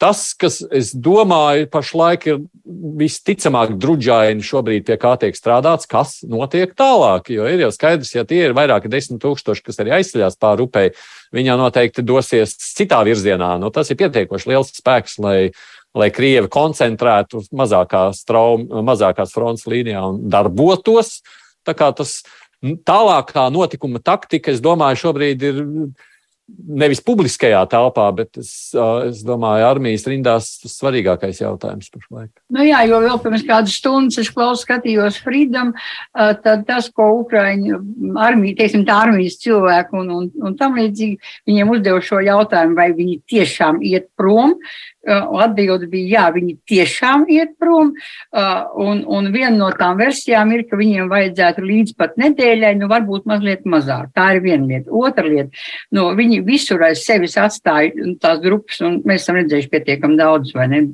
[0.00, 2.38] Tas, kas, es domāju, pašlaik ir
[3.00, 7.28] visticamāk druģaini šobrīd pie kā tiek strādāts, kas notiek tālāk.
[7.34, 10.86] Jo ir jau skaidrs, ja tie ir vairāki desmit tūkstoši, kas arī aizceļās pāri upei,
[11.36, 13.52] viņi jau noteikti dosies citā virzienā.
[13.60, 15.38] Nu, tas ir pietiekoši liels spēks, lai,
[15.92, 21.18] lai Krievi koncentrētu uz mazākās, traum, mazākās frontes līnijā un darbotos.
[21.68, 22.22] Tā kā tas
[22.88, 25.60] tālākā notikuma taktika, es domāju, šobrīd ir
[26.70, 28.52] nevis publiskajā telpā, bet es,
[29.08, 32.30] es domāju, armijas rindās tas svarīgākais jautājums pašlaik.
[32.54, 35.72] Nu jā, jo vēl pirms kādas stundas es klausu, skatījos Freedom,
[36.14, 37.80] tad tas, ko Ukraiņu
[38.20, 42.90] armija, teiksim, tā armijas cilvēku un, un, un tam līdzīgi, viņiem uzdeva šo jautājumu, vai
[42.96, 44.56] viņi tiešām iet prom.
[45.00, 47.94] Atbilde bija, jā, viņi tiešām iet prom.
[48.84, 53.24] Un, un viena no tām versijām ir, ka viņiem vajadzētu līdz pat nedēļai, nu varbūt
[53.30, 54.10] mazliet mazāk.
[54.16, 54.92] Tā ir viena lieta.
[54.92, 55.48] Otra lieta,
[55.96, 60.68] no viņi visur aiz sevis atstāja tās grupas, un mēs esam redzējuši pietiekam daudz, vai
[60.72, 60.84] ne,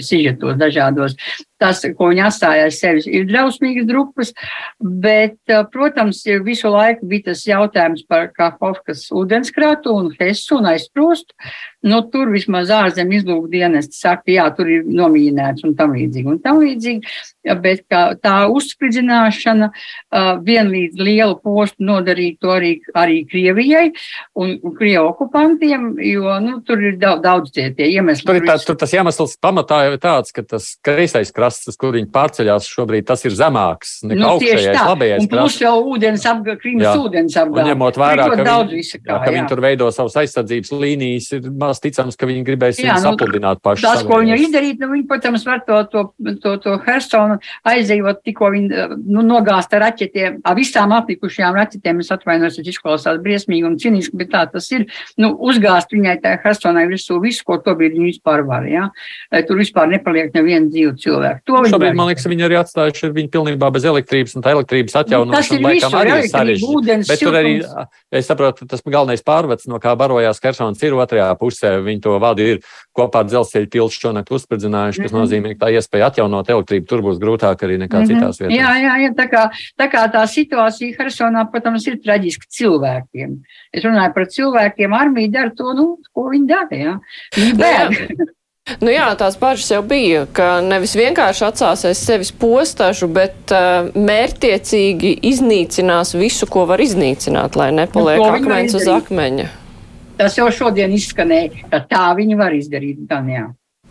[0.00, 1.16] sižetos dažādos.
[1.62, 4.32] Tas, ko viņi atstāja aiz sevis, ir drausmīgas drupas,
[4.80, 5.38] bet,
[5.72, 11.36] protams, visu laiku bija tas jautājums par Kahovkas ūdenskrātu un Hesu un aizprostu.
[11.82, 16.60] Nu, tur vismaz ārzem izlūkdienesti saka, jā, tur ir nomīnēts un tam līdzīgi un tam
[16.62, 17.10] līdzīgi,
[17.58, 17.82] bet
[18.22, 19.68] tā uzspridzināšana
[20.46, 23.88] vienlīdz lielu postu nodarīja to arī, arī Krievijai
[24.38, 28.28] un, Krievu okupantiem, jo, nu, tur ir daudz, daudz tie iemesli.
[28.30, 32.08] Tur, tā, tur tas iemesls pamatā jau ir tāds, ka tas kreisais krasts, kur viņi
[32.12, 35.28] pārceļās šobrīd, tas ir zemāks nekā nu, augšējais, labējais.
[35.32, 37.62] Plus vēl ūdens apgā, Krīmas ūdens apgā.
[37.62, 41.48] Un ņemot vērā, ka, viņi, kā, jā, ka viņi tur veido savas aizsardzības līnijas, ir
[41.62, 43.86] maz ticams, ka viņi gribēs jā, nu, sapludināt paši.
[43.86, 46.04] Tas, ko viņi ir izdarīt, nu, viņi, protams, var to, to,
[46.44, 47.38] to, to Hersonu
[47.68, 53.68] aizejot, tikko viņi nu, nogāsta raķetiem, ar visām atlikušajām raķetēm, es atvainojos, tas izklausās briesmīgi
[53.68, 54.86] un ciniski, bet tā tas ir,
[55.20, 58.88] nu, uzgāzt viņai tā Hersonai visu, visu, ko to brīdi viņi vispār var, jā.
[59.48, 61.41] Tur vispār nepaliek neviena dzīva cilvēka.
[61.42, 64.94] To Šobrīd, man liekas, viņi arī atstājuši ir viņi pilnībā bez elektrības, un tā elektrības
[65.00, 66.96] atjaunošana laikam arī ir sarežģīta.
[67.08, 67.54] Bet tur arī,
[68.14, 72.46] es saprotu, tas galvenais pārvads, no kā barojās Kersons ir otrajā pusē, viņi to vadu
[72.46, 72.60] ir
[72.94, 75.24] kopā ar dzelzceļa tiltu šonakt uzspridzinājuši, kas mm -hmm.
[75.24, 78.20] nozīmē, ka tā iespēja atjaunot elektrību tur būs grūtāk arī nekā mm -hmm.
[78.20, 78.58] citās vietās.
[78.58, 79.42] Jā, jā, jā tā, kā,
[79.78, 83.40] tā kā tā situācija Hersonā, protams, ir traģiska cilvēkiem.
[83.72, 86.94] Es runāju par cilvēkiem, armija dara to, nu, ko viņi dara, jā.
[87.34, 88.30] Viņi bēg.
[88.82, 95.16] Nu jā, tās bažas jau bija, ka nevis vienkārši atsāsies sevis postažu, bet uh, mērtiecīgi
[95.32, 99.48] iznīcinās visu, ko var iznīcināt, lai nepaliek nu, akmens uz akmeņa.
[100.20, 103.02] Tas jau šodien izskanēja, ka tā viņi var izdarīt.
[103.10, 103.48] Gan, jā.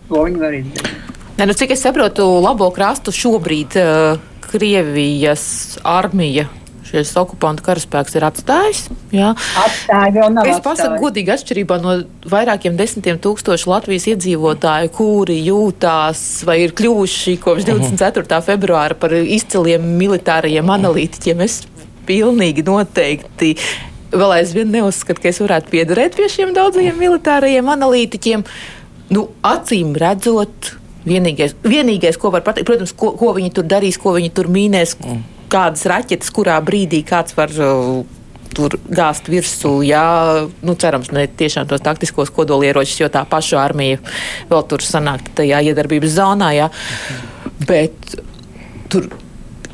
[0.08, 1.04] To viņi var izdarīt.
[1.36, 5.44] Ne, nu, cik es saprotu, labo krastu šobrīd uh, Krievijas
[5.88, 6.48] armija
[6.92, 8.82] šis okupantu karaspēks ir atstājis.
[9.16, 9.32] Jā.
[9.62, 10.50] Atstāja, vēl nav.
[10.52, 11.96] Es pasaku godīgi atšķirībā no
[12.32, 18.26] vairākiem desmitiem tūkstošu Latvijas iedzīvotāju, kuri jūtās vai ir kļuvuši kopš 24.
[18.26, 18.48] Mhm.
[18.50, 21.46] februāra par izciliem militārajiem analītiķiem.
[21.48, 21.62] Es
[22.08, 23.56] pilnīgi noteikti
[24.12, 28.46] vēl aizvien neuzskatu, ka es varētu piederēt pie šiem daudzajiem militārajiem analītiķiem.
[29.12, 30.74] Nu, acīm redzot,
[31.08, 34.98] vienīgais, vienīgais, ko var pateikt, protams, ko, ko viņi tur darīs, ko viņi tur mīnēs.
[35.00, 38.02] Mm kādas raķetes, kurā brīdī kāds var uh,
[38.56, 39.78] tur gāzt virsū.
[39.88, 40.04] Jā,
[40.66, 44.02] nu, cerams, ne tiešām tos taktiskos kodolieročus, jo tā paša armija
[44.52, 46.52] vēl tur sanāk tajā iedarbības zonā.
[46.58, 46.70] Jā.
[47.68, 48.16] Bet
[48.91, 49.08] tur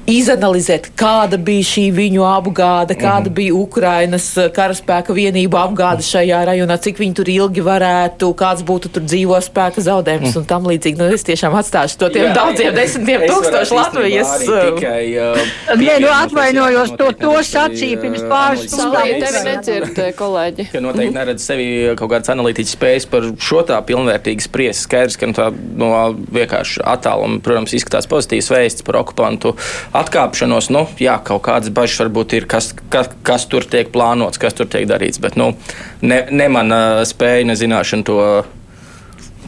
[0.08, 3.36] izanalizēt, kāda bija šī viņu apgāde, kāda mm -hmm.
[3.36, 8.92] bija Ukrainas eh, karaspēka vienība apgāde šajā rajonā, cik viņi tur ilgi varētu, kāds būtu
[8.94, 10.38] tur dzīvo spēka zaudējums mm.
[10.40, 10.98] un tam līdzīgi.
[10.98, 14.32] Nu, es tiešām atstāšu to tiem jā, daudziem jā, desmitiem tūkstošu Latvijas.
[14.42, 19.04] Eh, tikai, uh, Nē, nu atvainojos, to, to sacīja pirms pāris stundām.
[19.08, 20.70] Tevi nedzird, kolēģi.
[20.72, 21.68] Ka noteikti neredz sevi
[22.00, 24.88] kaut kādas analītiķas spējas par šo tā pilnvērtīgi spriest.
[24.88, 25.92] Skaidrs, ka nu, tā no
[26.32, 29.56] vienkārši attāluma, protams, izskatās pozitīvs vēsts par okupantu
[30.02, 34.58] atkāpšanos, nu, jā, kaut kādas bažas varbūt ir, kas, kas, kas tur tiek plānots, kas
[34.58, 35.22] tur tiek darīts.
[35.24, 35.54] Bet nu,
[36.02, 38.22] ne, ne mana spēja, ne zināšana to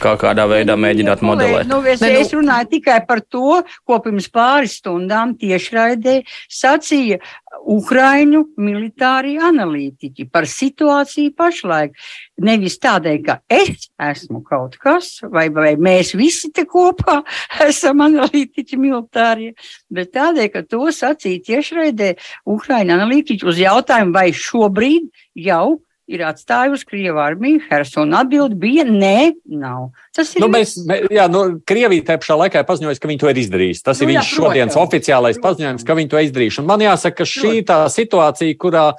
[0.00, 1.68] kā kādā veidā mēģināt modelēt.
[1.70, 2.22] Nu, es, ne, nu...
[2.24, 7.20] es runāju tikai par to, ko pirms pāris stundām tiešraidē sacīja
[7.60, 11.92] Ukraiņu militāri analītiķi par situāciju pašlaik.
[12.40, 17.20] Nevis tādēļ, ka es esmu kaut kas, vai, vai mēs visi te kopā
[17.68, 19.52] esam analītiķi militārie,
[19.92, 22.14] bet tādēļ, ka to sacīja tiešraidē
[22.48, 25.10] Ukraiņu analītiķi uz jautājumu, vai šobrīd
[25.46, 25.80] jau
[26.10, 27.60] ir atstājusi Krieviju armiju.
[27.70, 29.90] Hersona atbild bija nē, nav.
[30.16, 30.42] Tas ir.
[30.42, 33.84] Nu, mēs, mē, jā, nu, Krievija tajā pašā laikā paziņoja, ka viņi to ir izdarījuši.
[33.86, 34.90] Tas nu, ir jā, viņas šodienas protams.
[34.90, 35.46] oficiālais protams.
[35.46, 36.60] paziņojums, ka viņi to izdarījuši.
[36.62, 38.90] Un man jāsaka, ka šī tā situācija, kurā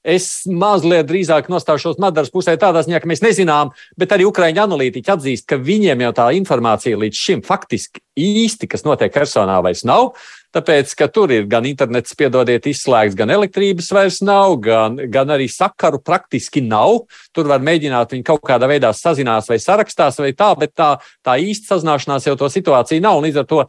[0.00, 5.12] Es mazliet drīzāk nostāšos Madaras pusē, tādā ziņā, ka mēs nezinām, bet arī Ukrāņu analītiķi
[5.12, 10.14] atzīst, ka viņiem jau tā informācija līdz šim faktiski īsti, kas notiek personā, vairs nav.
[10.50, 15.46] Tāpēc, ka tur ir gan internets, piedodiet, izslēgts, gan elektrības vairs nav, gan, gan arī
[15.50, 17.04] sakaru praktiski nav.
[17.36, 20.90] Tur var mēģināt viņi kaut kādā veidā sazinās vai sarakstās vai tā, bet tā,
[21.26, 23.22] tā īsta sazināšanās jau to situāciju nav.
[23.22, 23.62] Līdz ar to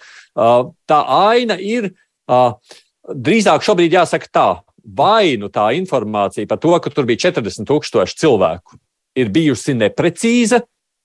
[0.90, 1.92] tā aina ir
[3.12, 4.50] drīzāk šobrīd jāsaka tā
[4.84, 8.80] vai nu tā informācija par to, ka tur bija 40 tūkstoši cilvēku,
[9.18, 10.62] ir bijusi neprecīza,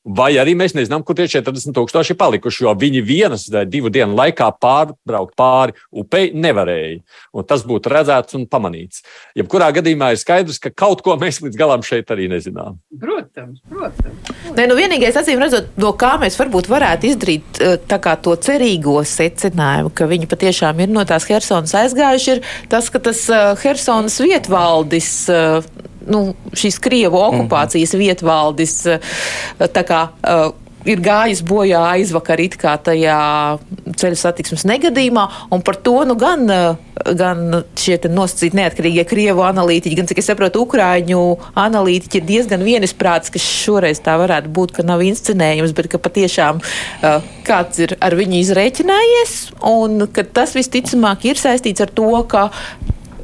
[0.06, 3.90] Vai arī mēs nezinām, kur tie 40 tūkstoši ir palikuši, jo viņi vienas vai divu
[3.90, 7.00] dienu laikā pārbraukt pāri upei nevarēja.
[7.34, 9.02] Un tas būtu redzēts un pamanīts.
[9.34, 12.78] Jebkurā gadījumā ir skaidrs, ka kaut ko mēs līdz galam šeit arī nezinām.
[13.02, 14.30] Protams, protams.
[14.54, 19.90] Nē, nu vienīgais, acīm redzot, no kā mēs varbūt varētu izdarīt eh, to cerīgo secinājumu,
[19.90, 25.10] ka viņi patiešām ir no tās Helsonas aizgājuši, ir tas, ka tas eh, Helsonas vietvaldis
[25.34, 25.66] eh,
[26.06, 28.04] nu, šīs Krievu okupācijas mm -hmm.
[28.06, 28.86] vietvaldis.
[29.58, 30.54] Tā kā, uh,
[30.86, 33.18] ir gājis bojā aizvakar it kā tajā
[33.98, 36.46] ceļu satiksmes negadījumā, un par to nu gan,
[37.18, 41.22] gan šie nosacīti neatkarīgie Krievu analītiķi, gan, cik es saprotu, Ukraiņu
[41.62, 46.62] analītiķi ir diezgan vienisprāts, ka šoreiz tā varētu būt, ka nav inscenējums, bet ka patiešām
[47.46, 52.50] kāds ir ar viņu izrēķinājies, un ka tas visticamāk ir saistīts ar to, ka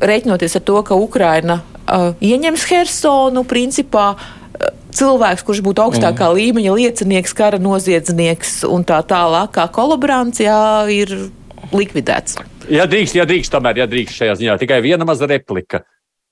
[0.03, 6.39] rēķinoties ar to, ka Ukraina uh, ieņems Hersonu, principā uh, cilvēks, kurš būtu augstākā mm.
[6.39, 10.59] līmeņa liecinieks, kara noziedznieks un tā tālāk, kā kolaborants, jā,
[10.93, 11.15] ir
[11.73, 12.39] likvidēts.
[12.71, 15.83] Ja drīkst, ja drīkst, tomēr, ja drīkst šajā ziņā tikai viena maza replika.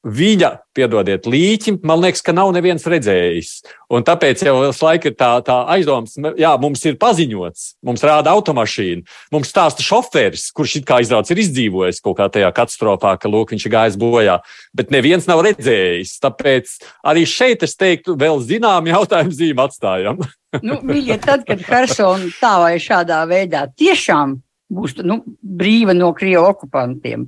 [0.00, 3.50] Viņa, piedodiet, līķi, man liekas, ka nav neviens redzējis.
[3.92, 8.32] Un tāpēc jau visu laiku ir tā, tā aizdoms, jā, mums ir paziņots, mums rāda
[8.32, 9.04] automašīna,
[9.36, 13.52] mums stāsta šoferis, kurš it kā izrādās ir izdzīvojis kaut kā tajā katastrofā, ka lūk,
[13.52, 14.40] viņš ir gājis bojā,
[14.72, 16.16] bet neviens nav redzējis.
[16.24, 20.24] Tāpēc arī šeit es teiktu, vēl zinām jautājumu zīmi atstājam.
[20.64, 24.38] nu, mīļie, tad, kad Hersona tā vai šādā veidā tiešām
[24.70, 27.26] būs nu, brīva no krievu okupantiem.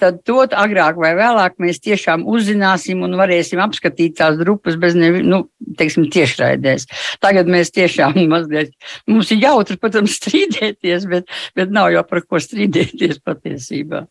[0.00, 5.22] Tad to agrāk vai vēlāk mēs tiešām uzzināsim un varēsim apskatīt tās grupas bez nevi,
[5.26, 5.44] nu,
[5.78, 6.88] teiksim, tiešraidēs.
[7.24, 8.72] Tagad mēs tiešām mazliet,
[9.10, 11.28] mums ir jautri, protams, strīdēties, bet,
[11.58, 14.06] bet nav jau par ko strīdēties patiesībā.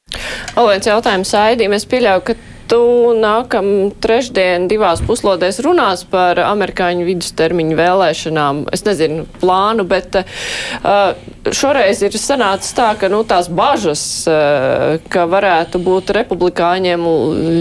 [0.58, 2.38] Viens jautājums, Aidī, es pieļauju, ka
[2.68, 2.80] tu
[3.18, 8.64] nākam trešdien divās puslodēs runās par amerikāņu vidustermiņu vēlēšanām.
[8.76, 11.16] Es nezinu plānu, bet uh,
[11.48, 17.08] šoreiz ir sanācis tā, ka nu, tās bažas, uh, ka varētu būt republikāņiem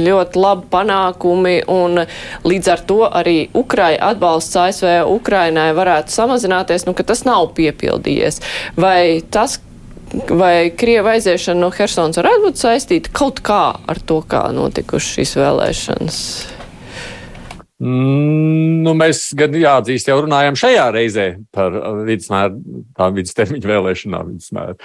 [0.06, 2.02] ļoti labi panākumi un
[2.46, 8.42] līdz ar to arī Ukrai atbalsts ASV Ukrainai varētu samazināties, nu, ka tas nav piepildījies.
[8.80, 9.60] Vai tas,
[10.30, 15.34] vai Krieva aiziešana no Helsonas varētu būt saistīta kaut kā ar to, kā notikušas šīs
[15.40, 16.20] vēlēšanas?
[17.76, 21.74] Mm, nu, mēs gan jāatzīst, jau runājam šajā reizē par
[22.06, 22.62] vidusmēru,
[22.96, 24.30] tā vidustermiņa vēlēšanām.
[24.30, 24.76] Vidusmēru.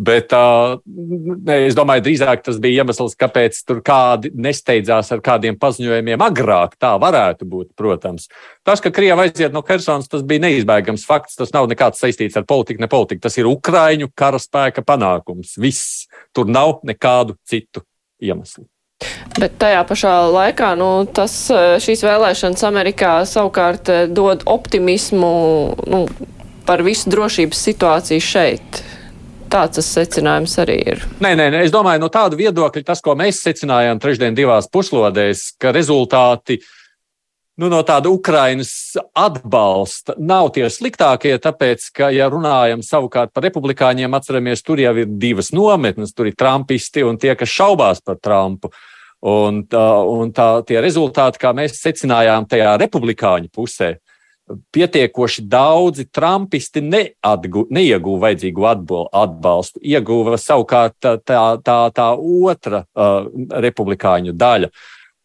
[0.00, 5.58] Bet uh, ne, es domāju, drīzāk tas bija iemesls, kāpēc tur kādi nesteidzās ar kādiem
[5.60, 6.78] paziņojumiem agrāk.
[6.80, 8.30] Tā varētu būt, protams.
[8.64, 11.36] Tas, ka Krievija aiziet no Helsonas, tas bija neizbēgams fakts.
[11.36, 13.26] Tas nav nekāds saistīts ar politiku, ne politiku.
[13.28, 15.58] Tas ir Ukraiņu karaspēka panākums.
[15.60, 16.08] Viss.
[16.32, 17.84] Tur nav nekādu citu
[18.24, 18.64] iemeslu.
[19.38, 25.32] Bet tajā pašā laikā nu, tas, eh, šīs vēlēšanas Amerikā savukārt eh, dod optimismu
[25.86, 26.00] nu,
[26.66, 28.80] par visu drošības situāciju šeit.
[29.48, 31.04] Tāds tas secinājums arī ir.
[31.24, 35.54] Nē, nē, nē, es domāju, no tāda viedokļa tas, ko mēs secinājām trešdien divās puslodēs,
[35.62, 36.58] ka rezultāti
[37.58, 38.70] nu, no tāda Ukrainas
[39.12, 45.10] atbalsta nav tie sliktākie, tāpēc, ka, ja runājam savukārt par republikāņiem, atceramies, tur jau ir
[45.18, 48.70] divas nometnes, tur ir trumpisti un tie, kas šaubās par Trumpu.
[48.70, 48.86] Uh,
[49.18, 53.96] Un, tā, un tā, tie rezultāti, kā mēs secinājām, tajā republikāņu pusē,
[54.72, 58.68] pietiekoši daudzi trumpisti neatgu, neieguva vajadzīgu
[59.10, 59.82] atbalstu.
[59.82, 63.26] Ieguva savukārt tā, tā, tā, otra uh,
[63.66, 64.70] republikāņu daļa.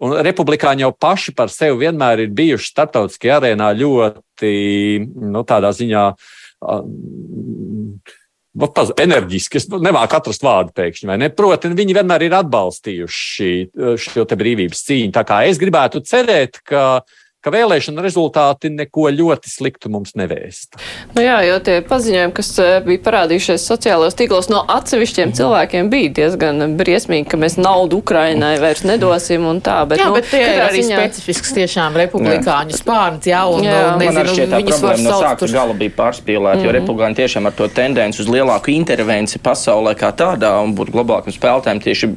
[0.03, 4.51] Un republikāņi jau paši par sevi vienmēr ir bijuši starptautiskajā arēnā ļoti,
[5.31, 6.09] nu, tādā ziņā.
[6.13, 6.33] Uh,
[9.01, 11.29] enerģiski, es nemāku atrast vārdu pēkšņi, vai ne?
[11.33, 13.49] Proti, viņi vienmēr ir atbalstījuši
[13.97, 15.13] šo brīvības cīņu.
[15.15, 17.01] Tā kā es gribētu cerēt, ka
[17.43, 20.77] ka vēlēšana rezultāti neko ļoti sliktu mums nevēst.
[21.15, 26.13] Nu jā, jo tie paziņojumi, kas eh, bija parādījušies sociālajos tīklos no atsevišķiem cilvēkiem, bija
[26.21, 29.81] diezgan briesmīgi, ka mēs naudu Ukrainai vairs nedosim un tā.
[29.89, 31.01] Bet, jā, nu, bet tie ir arī ziņā...
[31.03, 33.77] specifisks tiešām republikāņu spārns, jā, un jā.
[33.93, 35.53] Nu, nezinu, tā problēma no sākuma tur...
[35.59, 36.71] gala bija pārspīlēta, mm -hmm.
[36.71, 41.35] jo republikāņi tiešām ar to tendenci uz lielāku intervenciju pasaulē kā tādā un būt globālākiem
[41.35, 42.11] spēlētājiem tieši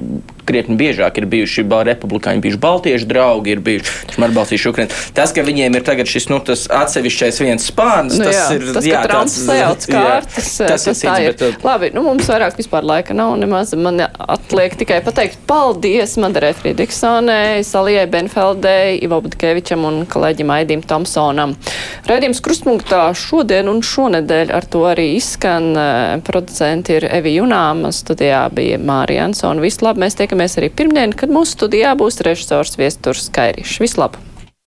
[0.46, 5.00] krietni biežāk ir bijuši republikāņi, bijuši baltiešu draugi, ir bijuši atbalstījuši Ukraiņu.
[5.16, 8.86] Tas, ka viņiem ir tagad šis nu, atsevišķais viens spārns, nu, tas jā, ir tas,
[8.86, 10.50] jā, tāds sajauts kārtas.
[10.60, 11.34] Jā, tas, tas tā ir.
[11.34, 13.74] Bet, uh, Labi, nu mums vairāk vispār laika nav nemaz.
[13.76, 21.56] Man atliek tikai pateikt paldies Madarē Friedrichsonai, Salijai Benfeldei, Ivo Budkevičam un kolēģim Aidim Tomsonam.
[22.08, 25.72] Raidījums krustpunktā šodien un šonedēļ ar to arī izskan.
[25.76, 29.62] Uh, producenti ir Evi Junāma, studijā bija Mārija Ansona.
[29.64, 33.80] Visu labi, mēs tiekamies arī pirmdien, kad mūsu studijā būs režisors Viesturs Kairišs.
[33.82, 34.35] Vislabāk!